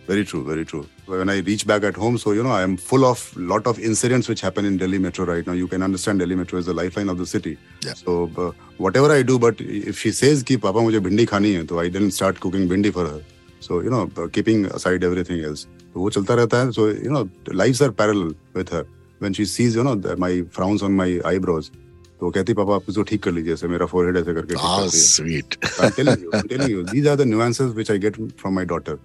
Very 0.08 0.24
true, 0.24 0.44
very 0.44 0.66
true. 0.66 0.88
When 1.08 1.30
I 1.30 1.40
reach 1.40 1.66
back 1.66 1.84
at 1.84 1.96
home, 1.96 2.18
so 2.20 2.32
you 2.32 2.44
know, 2.44 2.52
I 2.52 2.62
am 2.62 2.78
full 2.78 3.06
of 3.06 3.36
lot 3.36 3.66
of 3.66 3.80
incidents 3.80 4.28
which 4.28 4.40
happen 4.40 4.64
in 4.64 4.78
Delhi 4.78 5.00
Metro 5.00 5.26
right 5.26 5.46
now. 5.46 5.54
You 5.54 5.68
can 5.68 5.82
understand 5.82 6.20
Delhi 6.20 6.36
Metro 6.36 6.60
is 6.60 6.68
the 6.68 6.74
lifeline 6.74 7.10
of 7.10 7.18
the 7.18 7.26
city. 7.26 7.58
Yeah. 7.84 7.94
So 7.94 8.30
uh, 8.38 8.52
whatever 8.78 9.12
I 9.12 9.24
do, 9.24 9.40
but 9.40 9.60
if 9.60 10.00
she 10.00 10.12
says 10.12 10.44
ki 10.44 10.58
Papa 10.58 10.78
mujhe 10.78 11.00
bhindi 11.00 11.26
khani 11.26 11.60
hai, 11.60 11.66
so 11.66 11.80
I 11.80 11.90
didn't 11.90 12.12
start 12.12 12.40
cooking 12.40 12.68
bhindi 12.68 12.94
for 12.94 13.08
her. 13.08 13.22
So 13.62 13.82
you 13.82 13.90
know, 13.90 14.12
uh, 14.16 14.28
keeping 14.28 14.66
aside 14.66 15.04
everything 15.04 15.44
else, 15.44 15.66
वो 15.96 16.12
चलता 16.12 16.36
रहता 16.38 16.66
है. 16.66 16.76
So 16.76 16.88
you 16.90 17.10
know, 17.10 17.28
lives 17.48 17.82
are 17.82 17.92
parallel 17.92 18.36
with 18.54 18.70
her. 18.70 18.86
When 19.20 19.34
she 19.34 19.46
sees 19.46 19.76
you 19.76 19.84
know 19.84 19.96
my 20.18 20.44
frowns 20.52 20.84
on 20.84 20.94
my 20.94 21.20
eyebrows, 21.26 21.72
तो 22.21 22.27
वो 22.27 22.31
कहती 22.37 22.53
पापा 22.55 22.75
आप 22.77 22.89
इसको 22.89 23.03
ठीक 23.11 23.23
कर 23.23 23.33
लीजिए 23.33 23.53
ऐसे 23.55 23.69
मेरा 23.69 23.87
forehead 23.93 24.17
ऐसे 24.23 24.35
करके 24.35 24.55
ठीक 24.55 24.65
Ah, 24.71 24.81
करती 24.81 24.99
है. 24.99 25.05
sweet. 25.13 25.57
I'm 25.85 25.93
telling 25.99 26.21
you, 26.25 26.31
I'm 26.39 26.49
telling 26.49 26.71
you, 26.75 26.83
these 26.93 27.07
are 27.13 27.17
the 27.21 27.27
nuances 27.31 27.73
which 27.79 27.91
I 27.91 27.97
get 28.09 28.19
from 28.43 28.55
my 28.61 28.65
daughter. 28.75 28.99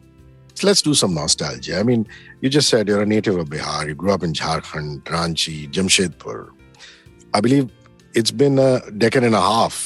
let's 0.68 0.82
do 0.86 0.94
some 0.98 1.14
nostalgia. 1.16 1.78
I 1.78 1.84
mean, 1.88 2.04
you 2.42 2.50
just 2.56 2.70
said 2.74 2.88
you're 2.92 3.02
a 3.06 3.08
native 3.14 3.38
of 3.42 3.48
Bihar. 3.54 3.80
You 3.88 3.96
grew 4.04 4.12
up 4.14 4.22
in 4.28 4.36
Jharkhand, 4.40 5.02
Ranchi, 5.16 5.56
Jamshedpur. 5.78 6.38
I 7.40 7.42
believe 7.48 7.66
it's 8.22 8.32
been 8.44 8.62
a 8.66 8.70
decade 9.06 9.26
and 9.30 9.36
a 9.40 9.42
half 9.48 9.80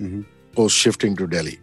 Mhm. 0.00 0.18
post 0.58 0.76
shifting 0.86 1.16
to 1.22 1.26
Delhi. 1.36 1.54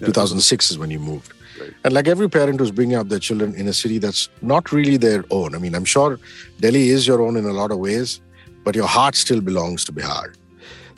Yeah. 0.00 0.06
2006 0.08 0.72
is 0.72 0.80
when 0.82 0.90
you 0.96 0.98
moved. 1.04 1.32
Right. 1.60 1.72
And 1.84 1.94
like 1.98 2.08
every 2.16 2.28
parent 2.38 2.58
who's 2.64 2.72
bringing 2.80 2.96
up 3.02 3.08
their 3.14 3.22
children 3.28 3.54
in 3.64 3.68
a 3.74 3.76
city 3.82 3.98
that's 4.06 4.24
not 4.54 4.72
really 4.78 4.96
their 5.08 5.22
own. 5.40 5.54
I 5.60 5.62
mean, 5.66 5.76
I'm 5.80 5.88
sure 5.96 6.18
Delhi 6.66 6.84
is 6.96 7.06
your 7.12 7.22
own 7.28 7.36
in 7.44 7.48
a 7.54 7.56
lot 7.60 7.76
of 7.78 7.78
ways, 7.88 8.20
but 8.63 8.75
your 8.75 8.87
heart 8.87 9.15
still 9.15 9.41
belongs 9.41 9.83
to 9.85 9.93
Bihar. 9.93 10.35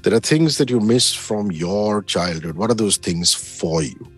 There 0.03 0.13
are 0.13 0.19
things 0.19 0.57
that 0.57 0.69
you 0.69 0.79
miss 0.79 1.13
from 1.13 1.51
your 1.51 2.03
childhood. 2.03 2.57
What 2.57 2.69
are 2.69 2.73
those 2.73 2.97
things 2.97 3.33
for 3.33 3.81
you? 3.81 4.11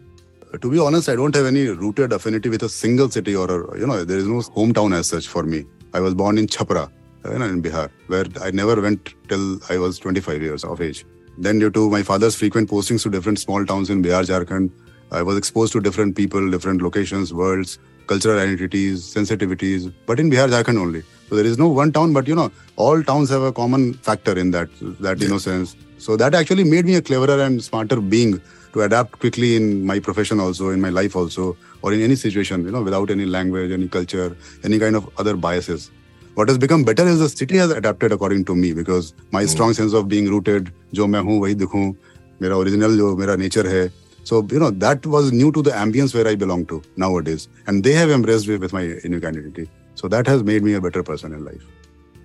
Uh, 0.53 0.57
to 0.57 0.71
be 0.71 0.79
honest, 0.79 1.09
I 1.09 1.15
don't 1.15 1.35
have 1.35 1.45
any 1.45 1.67
rooted 1.67 2.11
affinity 2.11 2.49
with 2.49 2.63
a 2.63 2.69
single 2.69 3.09
city 3.09 3.35
or, 3.35 3.45
a, 3.49 3.79
you 3.79 3.85
know, 3.85 4.03
there 4.03 4.17
is 4.17 4.27
no 4.27 4.39
hometown 4.39 4.95
as 4.95 5.07
such 5.09 5.27
for 5.27 5.43
me. 5.43 5.65
I 5.93 5.99
was 5.99 6.15
born 6.15 6.37
in 6.37 6.47
Chhapra, 6.47 6.91
uh, 7.25 7.31
you 7.31 7.37
know, 7.37 7.45
in 7.45 7.61
Bihar, 7.61 7.89
where 8.07 8.25
I 8.41 8.51
never 8.51 8.81
went 8.81 9.13
till 9.27 9.59
I 9.69 9.77
was 9.77 9.99
25 9.99 10.41
years 10.41 10.63
of 10.63 10.81
age. 10.81 11.05
Then, 11.37 11.59
due 11.59 11.69
to 11.71 11.89
my 11.89 12.01
father's 12.01 12.35
frequent 12.35 12.69
postings 12.69 13.03
to 13.03 13.09
different 13.09 13.39
small 13.39 13.65
towns 13.65 13.89
in 13.89 14.01
Bihar, 14.01 14.25
Jharkhand, 14.25 14.71
I 15.11 15.21
was 15.21 15.37
exposed 15.37 15.73
to 15.73 15.81
different 15.81 16.15
people, 16.15 16.49
different 16.49 16.81
locations, 16.81 17.33
worlds, 17.33 17.77
cultural 18.07 18.39
identities, 18.39 19.13
sensitivities, 19.13 19.93
but 20.05 20.19
in 20.19 20.31
Bihar, 20.31 20.49
Jharkhand 20.49 20.79
only. 20.79 21.03
So 21.28 21.36
there 21.36 21.46
is 21.46 21.58
no 21.58 21.68
one 21.68 21.92
town, 21.92 22.12
but 22.12 22.26
you 22.26 22.34
know, 22.34 22.50
all 22.76 23.02
towns 23.02 23.30
have 23.30 23.42
a 23.42 23.52
common 23.52 23.94
factor 23.94 24.36
in 24.38 24.50
that, 24.50 24.68
that 25.00 25.22
innocence. 25.22 25.76
So 25.98 26.16
that 26.16 26.34
actually 26.34 26.64
made 26.64 26.86
me 26.86 26.96
a 26.96 27.02
cleverer 27.02 27.42
and 27.42 27.62
smarter 27.62 28.00
being 28.00 28.40
to 28.72 28.82
adapt 28.82 29.18
quickly 29.18 29.56
in 29.56 29.84
my 29.84 29.98
profession 29.98 30.40
also, 30.40 30.70
in 30.70 30.80
my 30.80 30.88
life 30.88 31.14
also, 31.14 31.56
or 31.82 31.92
in 31.92 32.00
any 32.00 32.16
situation, 32.16 32.64
you 32.64 32.70
know, 32.70 32.82
without 32.82 33.10
any 33.10 33.26
language, 33.26 33.70
any 33.70 33.88
culture, 33.88 34.36
any 34.64 34.78
kind 34.78 34.96
of 34.96 35.08
other 35.18 35.36
biases. 35.36 35.90
What 36.34 36.48
has 36.48 36.58
become 36.58 36.84
better 36.84 37.06
is 37.06 37.18
the 37.18 37.28
city 37.28 37.56
has 37.56 37.70
adapted 37.70 38.12
according 38.12 38.44
to 38.46 38.54
me 38.54 38.72
because 38.72 39.14
my 39.30 39.44
strong 39.44 39.72
sense 39.72 39.92
of 39.92 40.08
being 40.08 40.28
rooted, 40.28 40.72
जो 40.94 41.06
मैं 41.06 41.20
हूँ 41.20 41.40
वही 41.40 41.54
दिखूं, 41.54 41.94
मेरा 42.42 42.56
original 42.56 42.96
जो 42.96 43.16
मेरा 43.16 43.36
nature 43.36 43.64
है. 43.64 43.90
So 44.24 44.46
you 44.50 44.60
know 44.60 44.70
that 44.70 45.04
was 45.06 45.32
new 45.32 45.50
to 45.52 45.62
the 45.62 45.70
ambience 45.70 46.14
where 46.14 46.26
I 46.28 46.34
belong 46.36 46.66
to 46.66 46.82
nowadays, 46.96 47.48
and 47.66 47.82
they 47.82 47.92
have 47.92 48.10
embraced 48.10 48.48
me 48.48 48.56
with 48.56 48.72
my 48.72 48.82
unique 48.82 49.24
identity. 49.24 49.68
So 49.95 50.07
that 50.09 50.27
has 50.27 50.43
made 50.43 50.63
me 50.63 50.73
a 50.73 50.81
better 50.81 51.03
person 51.03 51.33
in 51.33 51.43
life. 51.45 51.65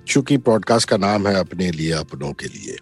चूँकि 0.08 0.36
podcast 0.46 0.88
का 0.88 0.96
नाम 0.96 1.26
है 1.28 1.34
अपने 1.40 1.70
लिए 1.70 1.90
अपनों 2.04 2.32
के 2.42 2.46
लिए 2.46 2.76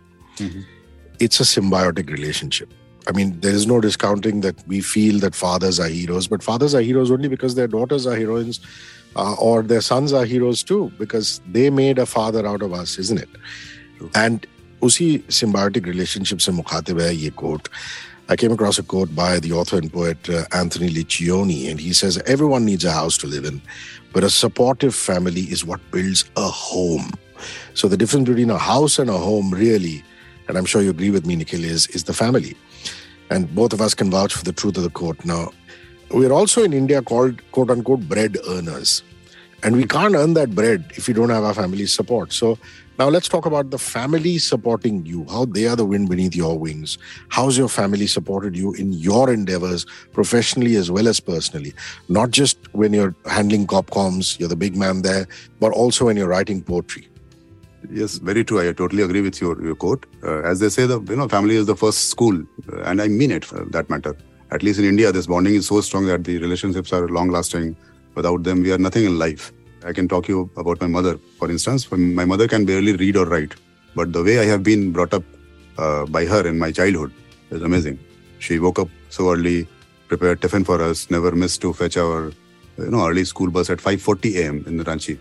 it's 1.21 1.41
a 1.41 1.47
symbiotic 1.51 2.11
relationship 2.11 2.75
i 3.11 3.13
mean 3.17 3.31
there 3.47 3.57
is 3.61 3.65
no 3.71 3.79
discounting 3.87 4.43
that 4.43 4.61
we 4.73 4.81
feel 4.91 5.19
that 5.25 5.39
fathers 5.39 5.81
are 5.87 5.89
heroes 5.95 6.29
but 6.35 6.45
fathers 6.49 6.77
are 6.81 6.83
heroes 6.89 7.11
only 7.17 7.31
because 7.33 7.57
their 7.59 7.71
daughters 7.73 8.07
are 8.07 8.15
heroines 8.17 8.61
uh, 9.17 9.35
or 9.47 9.63
their 9.73 9.81
sons 9.87 10.15
are 10.21 10.25
heroes 10.35 10.63
too 10.71 10.93
because 11.01 11.33
they 11.57 11.65
made 11.81 12.03
a 12.05 12.07
father 12.13 12.47
out 12.53 12.63
of 12.69 12.77
us 12.83 12.99
isn't 12.99 13.25
it 13.27 13.43
True. 13.99 14.11
and 14.15 14.47
उसी 14.83 15.09
symbiotic 15.41 15.91
relationship 15.93 16.45
से 16.47 16.53
मुखातिब 16.61 17.01
है 17.01 17.15
ये 17.17 17.31
quote 17.43 17.69
I 18.31 18.37
came 18.37 18.53
across 18.53 18.79
a 18.79 18.83
quote 18.83 19.15
by 19.15 19.41
the 19.41 19.53
author 19.53 19.79
and 19.79 19.91
poet 19.91 20.29
uh, 20.29 20.45
Anthony 20.53 20.91
Liccione, 20.91 21.71
and 21.71 21.81
he 21.81 21.95
says, 21.95 22.19
Everyone 22.27 22.67
needs 22.67 22.85
a 22.85 22.93
house 22.93 23.17
to 23.19 23.27
live 23.27 23.47
in, 23.47 23.63
but 24.13 24.23
a 24.23 24.29
supportive 24.29 24.95
family 24.95 25.43
is 25.43 25.65
what 25.65 25.81
builds 25.91 26.27
a 26.37 26.43
home. 26.43 27.11
So, 27.73 27.89
the 27.89 27.97
difference 27.97 28.29
between 28.29 28.51
a 28.51 28.59
house 28.59 28.99
and 28.99 29.09
a 29.09 29.17
home, 29.17 29.51
really, 29.51 30.05
and 30.47 30.59
I'm 30.59 30.67
sure 30.67 30.83
you 30.83 30.91
agree 30.91 31.09
with 31.09 31.25
me, 31.25 31.37
Nikhil, 31.37 31.65
is, 31.65 31.87
is 31.89 32.05
the 32.05 32.13
family. 32.13 32.55
And 33.31 33.55
both 33.55 33.73
of 33.73 33.81
us 33.81 33.95
can 33.95 34.11
vouch 34.11 34.35
for 34.35 34.45
the 34.45 34.53
truth 34.53 34.77
of 34.77 34.83
the 34.83 34.91
quote. 34.91 35.25
Now, 35.25 35.51
we're 36.11 36.33
also 36.33 36.63
in 36.63 36.75
India 36.75 37.01
called 37.01 37.41
quote 37.53 37.71
unquote 37.71 38.09
bread 38.09 38.37
earners. 38.47 39.03
And 39.63 39.77
we 39.77 39.85
can't 39.85 40.15
earn 40.15 40.35
that 40.35 40.55
bread 40.55 40.85
if 40.97 41.09
we 41.09 41.15
don't 41.15 41.31
have 41.31 41.43
our 41.43 41.55
family's 41.55 41.93
support. 41.93 42.33
So 42.33 42.59
now 42.99 43.09
let's 43.09 43.29
talk 43.29 43.47
about 43.47 43.71
the 43.71 43.79
family 43.79 44.39
supporting 44.39 45.05
you, 45.07 45.25
how 45.29 45.45
they 45.45 45.67
are 45.67 45.77
the 45.77 45.85
wind 45.85 46.09
beneath 46.09 46.35
your 46.35 46.59
wings. 46.59 46.99
How's 47.29 47.59
your 47.59 47.69
family 47.69 48.07
supported 48.07 48.57
you 48.57 48.73
in 48.75 48.93
your 48.93 49.33
endeavors, 49.33 49.85
professionally 50.13 50.77
as 50.77 50.91
well 50.91 51.09
as 51.09 51.21
personally? 51.21 51.75
Not 52.09 52.31
just 52.31 52.59
when 52.73 52.93
you're 52.93 53.15
handling 53.27 53.67
copcoms, 53.67 54.39
you're 54.39 54.49
the 54.49 54.57
big 54.57 54.77
man 54.77 55.03
there, 55.03 55.27
but 55.61 55.73
also 55.73 56.07
when 56.07 56.17
you're 56.17 56.29
writing 56.29 56.63
poetry. 56.63 57.09
Yes, 57.91 58.19
very 58.19 58.45
true. 58.45 58.61
I 58.61 58.73
totally 58.73 59.03
agree 59.03 59.21
with 59.21 59.41
your, 59.41 59.63
your 59.63 59.75
quote. 59.75 60.05
Uh, 60.23 60.41
as 60.43 60.61
they 60.61 60.69
say, 60.69 60.87
the 60.87 61.01
you 61.01 61.17
know 61.17 61.29
family 61.29 61.57
is 61.57 61.67
the 61.67 61.77
first 61.77 62.11
school, 62.11 62.37
uh, 62.73 62.83
and 62.83 63.01
I 63.01 63.09
mean 63.09 63.31
it 63.31 63.45
for 63.45 63.65
that 63.67 63.89
matter. 63.89 64.17
At 64.51 64.63
least 64.63 64.79
in 64.79 64.85
India, 64.85 65.13
this 65.13 65.27
bonding 65.27 65.55
is 65.55 65.69
so 65.69 65.81
strong 65.81 66.07
that 66.07 66.25
the 66.25 66.39
relationships 66.39 66.93
are 66.93 67.09
long 67.09 67.31
lasting. 67.31 67.77
Without 68.19 68.43
them, 68.43 68.63
we 68.65 68.73
are 68.73 68.79
nothing 68.79 69.05
in 69.05 69.17
life. 69.19 69.53
I 69.85 69.93
can 69.93 70.09
talk 70.13 70.29
you 70.29 70.51
about 70.57 70.81
my 70.81 70.89
mother, 70.89 71.19
for 71.39 71.49
instance. 71.55 71.91
My 71.93 72.25
mother 72.25 72.49
can 72.53 72.65
barely 72.71 72.95
read 73.03 73.17
or 73.17 73.27
write, 73.27 73.55
but 73.95 74.13
the 74.13 74.23
way 74.29 74.41
I 74.41 74.47
have 74.53 74.63
been 74.69 74.91
brought 74.93 75.15
up 75.19 75.23
uh, 75.79 76.05
by 76.07 76.25
her 76.33 76.47
in 76.49 76.59
my 76.59 76.71
childhood 76.79 77.13
is 77.51 77.63
amazing. 77.63 77.99
She 78.41 78.59
woke 78.59 78.81
up 78.81 78.89
so 79.09 79.31
early, 79.33 79.69
prepared 80.09 80.41
tiffin 80.43 80.65
for 80.65 80.83
us, 80.83 81.09
never 81.11 81.31
missed 81.43 81.61
to 81.63 81.73
fetch 81.73 81.97
our 81.97 82.33
you 82.79 82.91
know 82.95 83.07
early 83.09 83.25
school 83.33 83.53
bus 83.57 83.71
at 83.75 83.79
5:40 83.79 84.33
a.m. 84.41 84.65
in 84.67 84.83
Ranchi. 84.89 85.17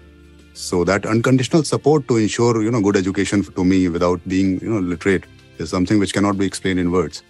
So 0.54 0.84
that 0.92 1.06
unconditional 1.06 1.63
support 1.72 2.08
to 2.08 2.18
ensure 2.24 2.63
you 2.63 2.72
know 2.72 2.82
good 2.88 2.98
education 3.04 3.44
to 3.60 3.66
me 3.74 3.80
without 3.98 4.27
being 4.34 4.56
you 4.60 4.72
know 4.72 4.80
literate 4.94 5.30
is 5.60 5.70
something 5.75 6.00
which 6.06 6.16
cannot 6.18 6.39
be 6.39 6.48
explained 6.51 6.80
in 6.86 6.89
words. 6.98 7.22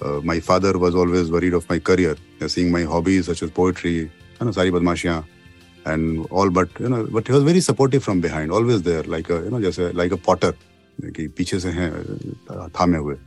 Uh, 0.00 0.20
my 0.32 0.40
father 0.50 0.74
was 0.86 0.96
always 1.04 1.30
worried 1.36 1.54
of 1.60 1.68
my 1.74 1.78
career, 1.90 2.16
seeing 2.56 2.72
my 2.72 2.82
hobbies 2.94 3.26
such 3.26 3.44
as 3.44 3.52
poetry, 3.60 4.10
you 4.41 4.45
know, 4.45 4.51
sari 4.51 4.71
badmashiyan, 4.71 5.23
and 5.85 6.25
all. 6.31 6.49
But 6.49 6.69
you 6.79 6.89
know, 6.89 7.07
but 7.11 7.27
he 7.27 7.33
was 7.33 7.43
very 7.43 7.59
supportive 7.59 8.03
from 8.03 8.21
behind, 8.21 8.51
always 8.51 8.81
there, 8.81 9.03
like 9.03 9.29
a 9.29 9.43
you 9.43 9.49
know, 9.49 9.61
just 9.61 9.79
a, 9.79 9.91
like 9.93 10.11
a 10.11 10.17
potter, 10.17 10.53
कि 11.01 11.27
पीछे 11.37 11.59
से 11.59 11.71
हैं 11.71 11.91
uh, 12.49 12.69
थामे 12.69 12.97
हुए. 12.97 13.17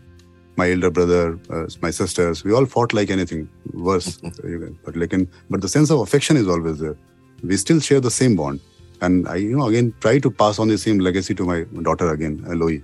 My 0.57 0.71
elder 0.71 0.91
brother, 0.91 1.39
uh, 1.51 1.67
my 1.81 1.91
sisters, 1.91 2.45
we 2.45 2.53
all 2.53 2.67
fought 2.67 2.93
like 2.93 3.11
anything 3.11 3.49
worse. 3.73 4.19
but 4.85 4.97
like, 4.97 5.15
but 5.49 5.61
the 5.61 5.69
sense 5.69 5.91
of 5.91 6.01
affection 6.01 6.37
is 6.37 6.49
always 6.49 6.79
there. 6.79 6.97
We 7.43 7.57
still 7.57 7.81
share 7.81 8.01
the 8.01 8.11
same 8.11 8.37
bond 8.37 8.61
and 9.01 9.29
I, 9.29 9.37
you 9.37 9.57
know, 9.57 9.69
again 9.69 9.95
try 10.01 10.19
to 10.19 10.31
pass 10.31 10.59
on 10.59 10.69
the 10.69 10.79
same 10.79 10.99
legacy 10.99 11.35
to 11.35 11.45
my 11.45 11.65
daughter 11.83 12.13
again, 12.13 12.45
Eloy. 12.51 12.83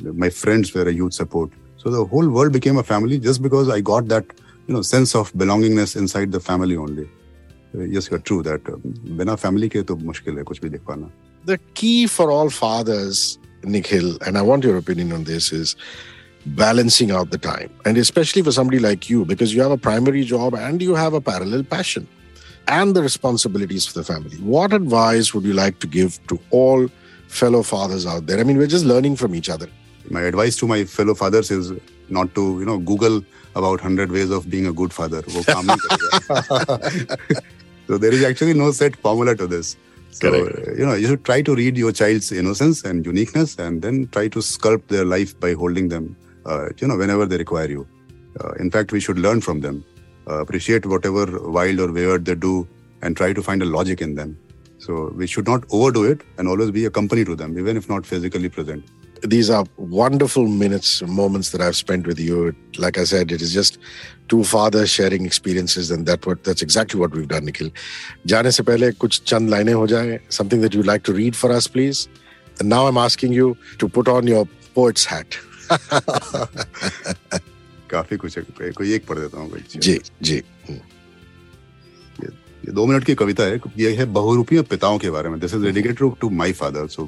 My 0.00 0.30
friends 0.30 0.72
were 0.74 0.88
a 0.88 0.92
huge 0.92 1.14
support. 1.14 1.50
So 1.76 1.90
the 1.90 2.04
whole 2.04 2.28
world 2.28 2.52
became 2.52 2.78
a 2.78 2.82
family 2.82 3.18
just 3.18 3.42
because 3.42 3.68
I 3.68 3.80
got 3.80 4.08
that, 4.08 4.24
you 4.66 4.74
know, 4.74 4.82
sense 4.82 5.14
of 5.14 5.32
belongingness 5.32 5.96
inside 5.96 6.32
the 6.32 6.40
family 6.40 6.76
only. 6.76 7.08
Uh, 7.74 7.84
yes, 7.84 8.10
you're 8.10 8.18
true 8.18 8.42
that 8.42 8.68
um, 8.68 8.80
बिना 9.20 9.38
family 9.38 9.68
के 9.68 9.82
तो 9.82 9.96
मुश्किल 9.96 10.36
है 10.38 10.44
कुछ 10.44 10.60
भी 10.60 10.68
देख 10.70 10.80
पाना. 10.88 11.10
The 11.44 11.58
key 11.74 12.06
for 12.06 12.30
all 12.30 12.50
fathers, 12.50 13.38
Nikhil, 13.64 14.18
and 14.26 14.38
I 14.38 14.42
want 14.42 14.64
your 14.64 14.76
opinion 14.76 15.12
on 15.12 15.24
this, 15.24 15.52
is 15.52 15.76
balancing 16.46 17.10
out 17.10 17.30
the 17.30 17.38
time. 17.38 17.70
And 17.84 17.98
especially 17.98 18.42
for 18.42 18.52
somebody 18.52 18.78
like 18.78 19.10
you, 19.10 19.24
because 19.24 19.54
you 19.54 19.62
have 19.62 19.70
a 19.70 19.76
primary 19.76 20.24
job 20.24 20.54
and 20.54 20.80
you 20.80 20.94
have 20.94 21.12
a 21.12 21.20
parallel 21.20 21.62
passion 21.64 22.06
and 22.68 22.94
the 22.94 23.02
responsibilities 23.02 23.86
for 23.86 23.98
the 23.98 24.04
family. 24.04 24.36
What 24.36 24.72
advice 24.72 25.34
would 25.34 25.44
you 25.44 25.54
like 25.54 25.78
to 25.80 25.86
give 25.86 26.18
to 26.28 26.38
all 26.50 26.88
fellow 27.26 27.62
fathers 27.62 28.06
out 28.06 28.26
there? 28.26 28.38
I 28.38 28.44
mean, 28.44 28.58
we're 28.58 28.66
just 28.66 28.84
learning 28.84 29.16
from 29.16 29.34
each 29.34 29.48
other. 29.48 29.68
My 30.10 30.22
advice 30.22 30.56
to 30.56 30.66
my 30.66 30.84
fellow 30.84 31.14
fathers 31.14 31.50
is 31.50 31.72
not 32.08 32.34
to, 32.34 32.58
you 32.60 32.66
know, 32.66 32.78
Google 32.78 33.22
about 33.54 33.82
100 33.82 34.10
ways 34.12 34.30
of 34.30 34.48
being 34.48 34.66
a 34.66 34.72
good 34.72 34.92
father. 34.92 35.22
So 37.87 37.97
there 37.97 38.13
is 38.13 38.23
actually 38.23 38.53
no 38.53 38.71
set 38.71 38.95
formula 38.95 39.35
to 39.35 39.47
this. 39.47 39.77
So, 40.11 40.31
Correct. 40.31 40.77
you 40.77 40.85
know, 40.85 40.93
you 40.93 41.07
should 41.07 41.25
try 41.25 41.41
to 41.41 41.55
read 41.55 41.75
your 41.75 41.91
child's 41.91 42.31
innocence 42.31 42.83
and 42.83 43.05
uniqueness 43.05 43.57
and 43.57 43.81
then 43.81 44.07
try 44.09 44.27
to 44.27 44.39
sculpt 44.39 44.87
their 44.87 45.05
life 45.05 45.37
by 45.39 45.53
holding 45.53 45.89
them, 45.89 46.15
uh, 46.45 46.69
you 46.79 46.87
know, 46.87 46.97
whenever 46.97 47.25
they 47.25 47.37
require 47.37 47.69
you. 47.69 47.87
Uh, 48.39 48.51
in 48.53 48.69
fact, 48.69 48.91
we 48.91 48.99
should 48.99 49.17
learn 49.17 49.41
from 49.41 49.61
them, 49.61 49.83
uh, 50.27 50.39
appreciate 50.39 50.85
whatever 50.85 51.25
wild 51.49 51.79
or 51.79 51.91
weird 51.91 52.25
they 52.25 52.35
do, 52.35 52.67
and 53.01 53.17
try 53.17 53.33
to 53.33 53.41
find 53.41 53.61
a 53.63 53.65
logic 53.65 54.01
in 54.01 54.13
them. 54.15 54.37
So 54.77 55.11
we 55.15 55.27
should 55.27 55.47
not 55.47 55.63
overdo 55.71 56.03
it 56.03 56.21
and 56.37 56.47
always 56.47 56.71
be 56.71 56.85
a 56.85 56.91
company 56.91 57.25
to 57.25 57.35
them, 57.35 57.57
even 57.57 57.75
if 57.75 57.89
not 57.89 58.05
physically 58.05 58.49
present 58.49 58.85
These 59.22 59.50
are 59.50 59.64
wonderful 59.76 60.46
minutes, 60.46 61.02
moments 61.02 61.50
that 61.50 61.60
I've 61.60 61.76
spent 61.76 62.06
with 62.06 62.20
you. 62.20 62.54
Like 62.78 62.98
I 62.98 63.04
said, 63.04 63.32
it 63.32 63.42
is 63.42 63.52
just 63.52 63.78
two 64.28 64.44
fathers 64.44 64.90
sharing 64.90 65.26
experiences, 65.26 65.90
and 65.90 66.06
that 66.06 66.26
what 66.26 66.44
that's 66.44 66.62
exactly 66.62 67.00
what 67.00 67.16
we've 67.16 67.28
done, 67.28 67.44
Nikhil. 67.44 67.70
जाने 68.26 68.50
से 68.50 68.62
पहले 68.62 68.92
कुछ 68.92 69.22
चंद 69.22 69.50
लाइनें 69.50 69.74
हो 69.74 69.86
जाए. 69.86 70.20
Something 70.30 70.62
that 70.64 70.74
you'd 70.76 70.88
like 70.92 71.04
to 71.10 71.16
read 71.20 71.34
for 71.34 71.52
us, 71.56 71.66
please. 71.66 72.06
And 72.60 72.72
now 72.72 72.82
I'm 72.90 72.98
asking 73.08 73.36
you 73.40 73.54
to 73.82 73.92
put 73.98 74.08
on 74.08 74.28
your 74.34 74.46
poet's 74.78 75.06
hat. 75.12 75.26
काफी 77.90 78.16
कुछ 78.16 78.38
है 78.38 78.44
कोई- 78.44 78.72
कोई 78.72 78.94
एक 78.94 79.06
पढ़ 79.06 79.18
देता 79.18 79.40
हूँ 79.40 79.50
कोई 79.50 79.64
जी 79.76 80.00
जी 80.22 80.42
ये 82.63 82.71
दो 82.71 82.85
मिनट 82.85 83.03
की 83.03 83.13
कविता 83.15 83.43
है, 83.43 83.59
ये 83.77 83.91
है 83.95 84.05
बहुरूपीय 84.13 84.61
पिताओं 84.63 84.97
के 84.97 85.09
बारे 85.11 85.29
में। 85.29 85.39
This 85.39 85.53
is 85.53 85.63
dedicated 85.63 86.19
to 86.19 86.29
my 86.31 86.51
father 86.53 86.87
so 86.87 87.05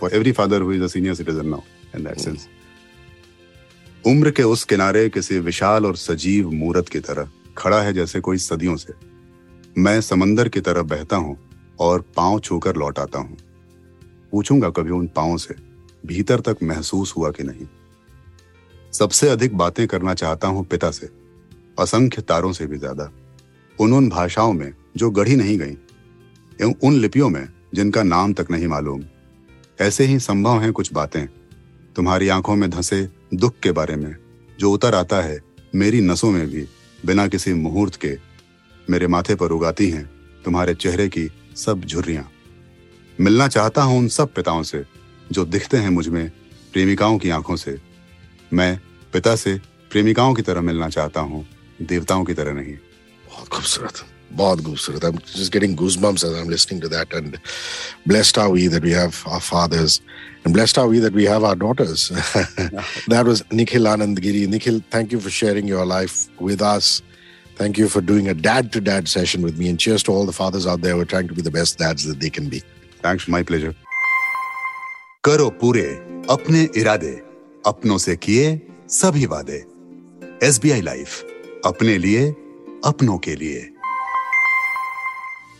for 0.00 0.14
every 0.14 0.32
father 0.32 0.62
who 0.62 0.72
is 0.72 0.82
a 0.82 0.86
senior 0.88 1.14
citizen 1.14 1.48
now 1.48 1.60
in 1.96 2.04
that 2.04 2.18
sense 2.18 2.46
उम्र 4.04 4.30
के 4.30 4.42
उस 4.44 4.62
किनारे 4.64 5.08
किसी 5.08 5.38
विशाल 5.40 5.86
और 5.86 5.96
सजीव 5.96 6.50
मूरत 6.52 6.88
की 6.88 7.00
तरह 7.00 7.28
खड़ा 7.58 7.80
है 7.82 7.92
जैसे 7.92 8.20
कोई 8.20 8.38
सदियों 8.38 8.76
से। 8.76 8.92
मैं 9.78 10.00
समंदर 10.00 10.48
की 10.48 10.60
तरफ़ 10.60 10.86
बहता 10.86 11.16
हूँ 11.16 11.36
और 11.80 12.04
पाँव 12.16 12.38
छूकर 12.40 12.76
लौट 12.76 12.98
आता 12.98 13.18
हूँ। 13.18 13.36
पूछूँगा 14.32 14.70
कभी 14.70 14.90
उन 14.90 15.06
पांवों 15.06 15.36
से, 15.36 15.54
भीतर 16.04 16.40
तक 16.40 16.62
महसूस 16.62 17.14
हुआ 17.16 17.30
कि 17.30 17.42
नहीं। 17.42 17.66
सबसे 18.92 19.28
अधिक 19.28 19.56
बातें 19.56 19.86
करना 19.86 20.14
चाहता 20.14 20.48
हूँ 20.48 20.64
पिता 20.66 20.90
से, 20.90 21.10
असंख्य 21.78 22.22
तारों 22.22 22.52
से 22.52 22.66
भी 22.66 22.78
ज़्यादा। 22.78 23.10
उन 23.78 23.92
उन 23.92 24.08
भाषाओं 24.08 24.52
में 24.52 24.72
जो 24.96 25.10
गढ़ी 25.10 25.36
नहीं 25.36 25.58
गई, 25.58 25.76
एवं 26.58 26.74
उन 26.82 26.94
लिपियों 26.94 27.28
में 27.28 27.48
जिनका 27.74 28.02
नाम 28.02 28.32
तक 28.32 28.50
नहीं 28.50 28.66
मालूम। 28.66 29.02
ऐसे 29.80 30.04
ही 30.04 30.18
संभव 30.18 30.60
हैं 30.60 30.72
कुछ 30.72 30.92
बातें, 30.92 31.26
तुम्हारी 31.96 32.28
आँखों 32.28 32.56
में 32.56 32.70
धंसे 32.70 33.08
दुख 33.34 33.58
के 33.62 33.72
बारे 33.72 33.96
में, 33.96 34.16
जो 34.58 34.72
उतर 34.72 34.94
आता 34.94 35.20
है 35.22 35.40
मेरी 35.74 36.00
नसों 36.00 36.30
में 36.30 36.46
भी, 36.48 36.66
बिना 37.06 37.26
किसी 37.28 37.52
मुहूर्त 37.52 37.96
के। 37.96 38.16
मेरे 38.90 39.06
माथे 39.06 39.34
पर 39.34 39.52
उगाती 39.52 39.90
हैं 39.90 40.04
तुम्हारे 40.44 40.74
चेहरे 40.74 41.08
की 41.08 41.28
सब 41.56 41.84
झुर्रियाँ। 41.84 42.30
मिलना 43.20 43.48
चाहता 43.48 43.82
हूँ 43.82 43.98
उन 43.98 44.08
सब 44.08 44.34
पिताओं 44.34 44.62
से, 44.62 44.84
जो 45.32 45.44
दिखते 45.44 45.76
हैं 45.76 45.90
मुझमें 45.90 46.28
प्रेमिकाओं 46.72 47.18
की 47.18 47.30
आँखों 47.30 47.56
से। 47.56 47.78
मैं 48.52 48.80
पिता 49.12 49.36
से 49.36 49.60
प्रेमिकाओं 49.90 50.34
की 50.34 50.42
तरह 50.42 50.60
मिलना 50.60 50.88
चाहता 50.88 51.20
हूँ, 51.20 51.46
देवताओं 51.82 52.24
की 52.24 52.34
तरह 52.34 52.52
नहीं। 52.52 52.74
बहुत 53.26 53.48
खूबसूरत। 53.48 54.04
बहुत 54.32 54.64
खूबसूरत 54.64 55.04
I'm 55.04 55.18
just 55.18 55.52
getting 55.52 55.76
goosebumps 55.76 56.24
as 56.24 56.34
I'm 56.40 56.48
listening 56.48 56.80
to 56.80 56.88
that 56.88 57.12
and 57.12 57.38
blessed 58.06 58.38
are 58.38 58.50
we 58.50 58.66
that 58.68 58.82
we 58.82 58.92
have 58.92 59.22
our 59.26 59.40
fathers 59.40 60.00
and 60.44 60.54
blessed 60.54 60.78
are 60.78 60.86
we 60.86 61.00
that 61.00 61.12
we 61.12 61.24
have 61.24 61.42
our 61.42 61.56
daughters. 61.56 62.12
That 63.08 63.26
was 63.26 63.42
Nikhil 63.50 63.82
Anand 63.82 64.20
Giri 64.20 64.46
Nikhil 64.46 64.80
thank 64.90 65.10
you 65.10 65.18
for 65.18 65.30
sharing 65.30 65.66
your 65.66 65.84
life 65.84 66.28
with 66.38 66.62
us. 66.62 67.02
Thank 67.56 67.78
you 67.78 67.88
for 67.88 68.00
doing 68.00 68.28
a 68.28 68.34
dad 68.34 68.72
to 68.72 68.80
dad 68.80 69.08
session 69.08 69.42
with 69.42 69.58
me 69.58 69.68
and 69.68 69.80
cheers 69.80 70.02
to 70.04 70.12
all 70.12 70.26
the 70.26 70.32
fathers 70.32 70.66
out 70.66 70.82
there 70.82 70.94
who 70.94 71.00
are 71.00 71.04
trying 71.04 71.26
to 71.26 71.34
be 71.34 71.42
the 71.42 71.50
best 71.50 71.78
dads 71.78 72.04
that 72.04 72.20
they 72.20 72.30
can 72.30 72.48
be. 72.48 72.62
Thanks 73.02 73.28
my 73.28 73.42
pleasure. 73.42 73.74
करो 75.24 75.50
पूरे 75.50 75.86
अपने 76.30 76.68
इरादे 76.76 77.22
अपनों 77.66 77.98
से 77.98 78.16
किए 78.16 78.62
सभी 78.88 79.26
वादे। 79.26 79.64
S 80.42 80.60
B 80.62 80.70
अपने 81.64 81.98
लिए 81.98 82.30
अपनों 82.84 83.18
के 83.18 83.36
लिए। 83.36 83.70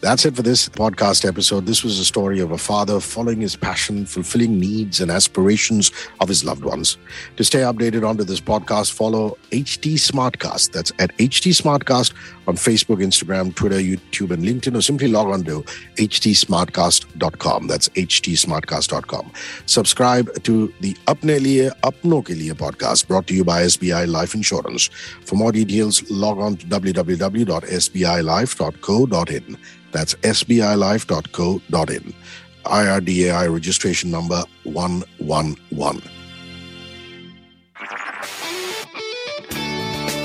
That's 0.06 0.24
it 0.24 0.36
for 0.36 0.42
this 0.42 0.68
podcast 0.68 1.28
episode. 1.28 1.66
This 1.66 1.82
was 1.82 1.98
a 1.98 2.04
story 2.04 2.38
of 2.38 2.52
a 2.52 2.58
father 2.58 3.00
following 3.00 3.40
his 3.40 3.56
passion, 3.56 4.06
fulfilling 4.06 4.56
needs 4.56 5.00
and 5.00 5.10
aspirations 5.10 5.90
of 6.20 6.28
his 6.28 6.44
loved 6.44 6.64
ones. 6.64 6.96
To 7.38 7.42
stay 7.42 7.62
updated 7.62 8.08
onto 8.08 8.22
this 8.22 8.40
podcast, 8.40 8.92
follow 8.92 9.36
HT 9.50 9.94
Smartcast. 9.94 10.70
That's 10.70 10.92
at 11.00 11.10
HT 11.18 11.60
Smartcast 11.60 12.14
on 12.46 12.54
Facebook, 12.54 13.02
Instagram, 13.02 13.52
Twitter, 13.56 13.78
YouTube, 13.78 14.30
and 14.30 14.44
LinkedIn, 14.44 14.76
or 14.76 14.80
simply 14.80 15.08
log 15.08 15.26
on 15.26 15.42
to 15.42 15.64
htsmartcast.com. 15.96 17.66
That's 17.66 17.88
htsmartcast.com. 17.88 19.32
Subscribe 19.66 20.40
to 20.44 20.72
the 20.82 20.94
Apne 21.08 21.40
Liye 21.40 21.72
Apno 21.80 22.24
Ke 22.24 22.28
Liye 22.28 22.52
podcast 22.52 23.08
brought 23.08 23.26
to 23.26 23.34
you 23.34 23.42
by 23.42 23.62
SBI 23.62 24.06
Life 24.06 24.34
Insurance. 24.34 24.86
For 25.24 25.34
more 25.34 25.50
details, 25.50 26.08
log 26.08 26.38
on 26.38 26.56
to 26.58 26.66
www.sbilife.co.in. 26.66 29.58
That's 29.96 30.14
sbilife.co.in. 30.16 32.14
IRDAI 32.66 33.50
registration 33.50 34.10
number 34.10 34.44
111. 34.64 36.02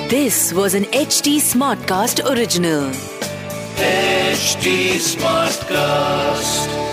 This 0.10 0.52
was 0.52 0.74
an 0.74 0.84
HT 0.84 1.38
Smartcast 1.38 2.20
original. 2.30 2.90
HT 3.78 4.98
Smartcast. 5.00 6.91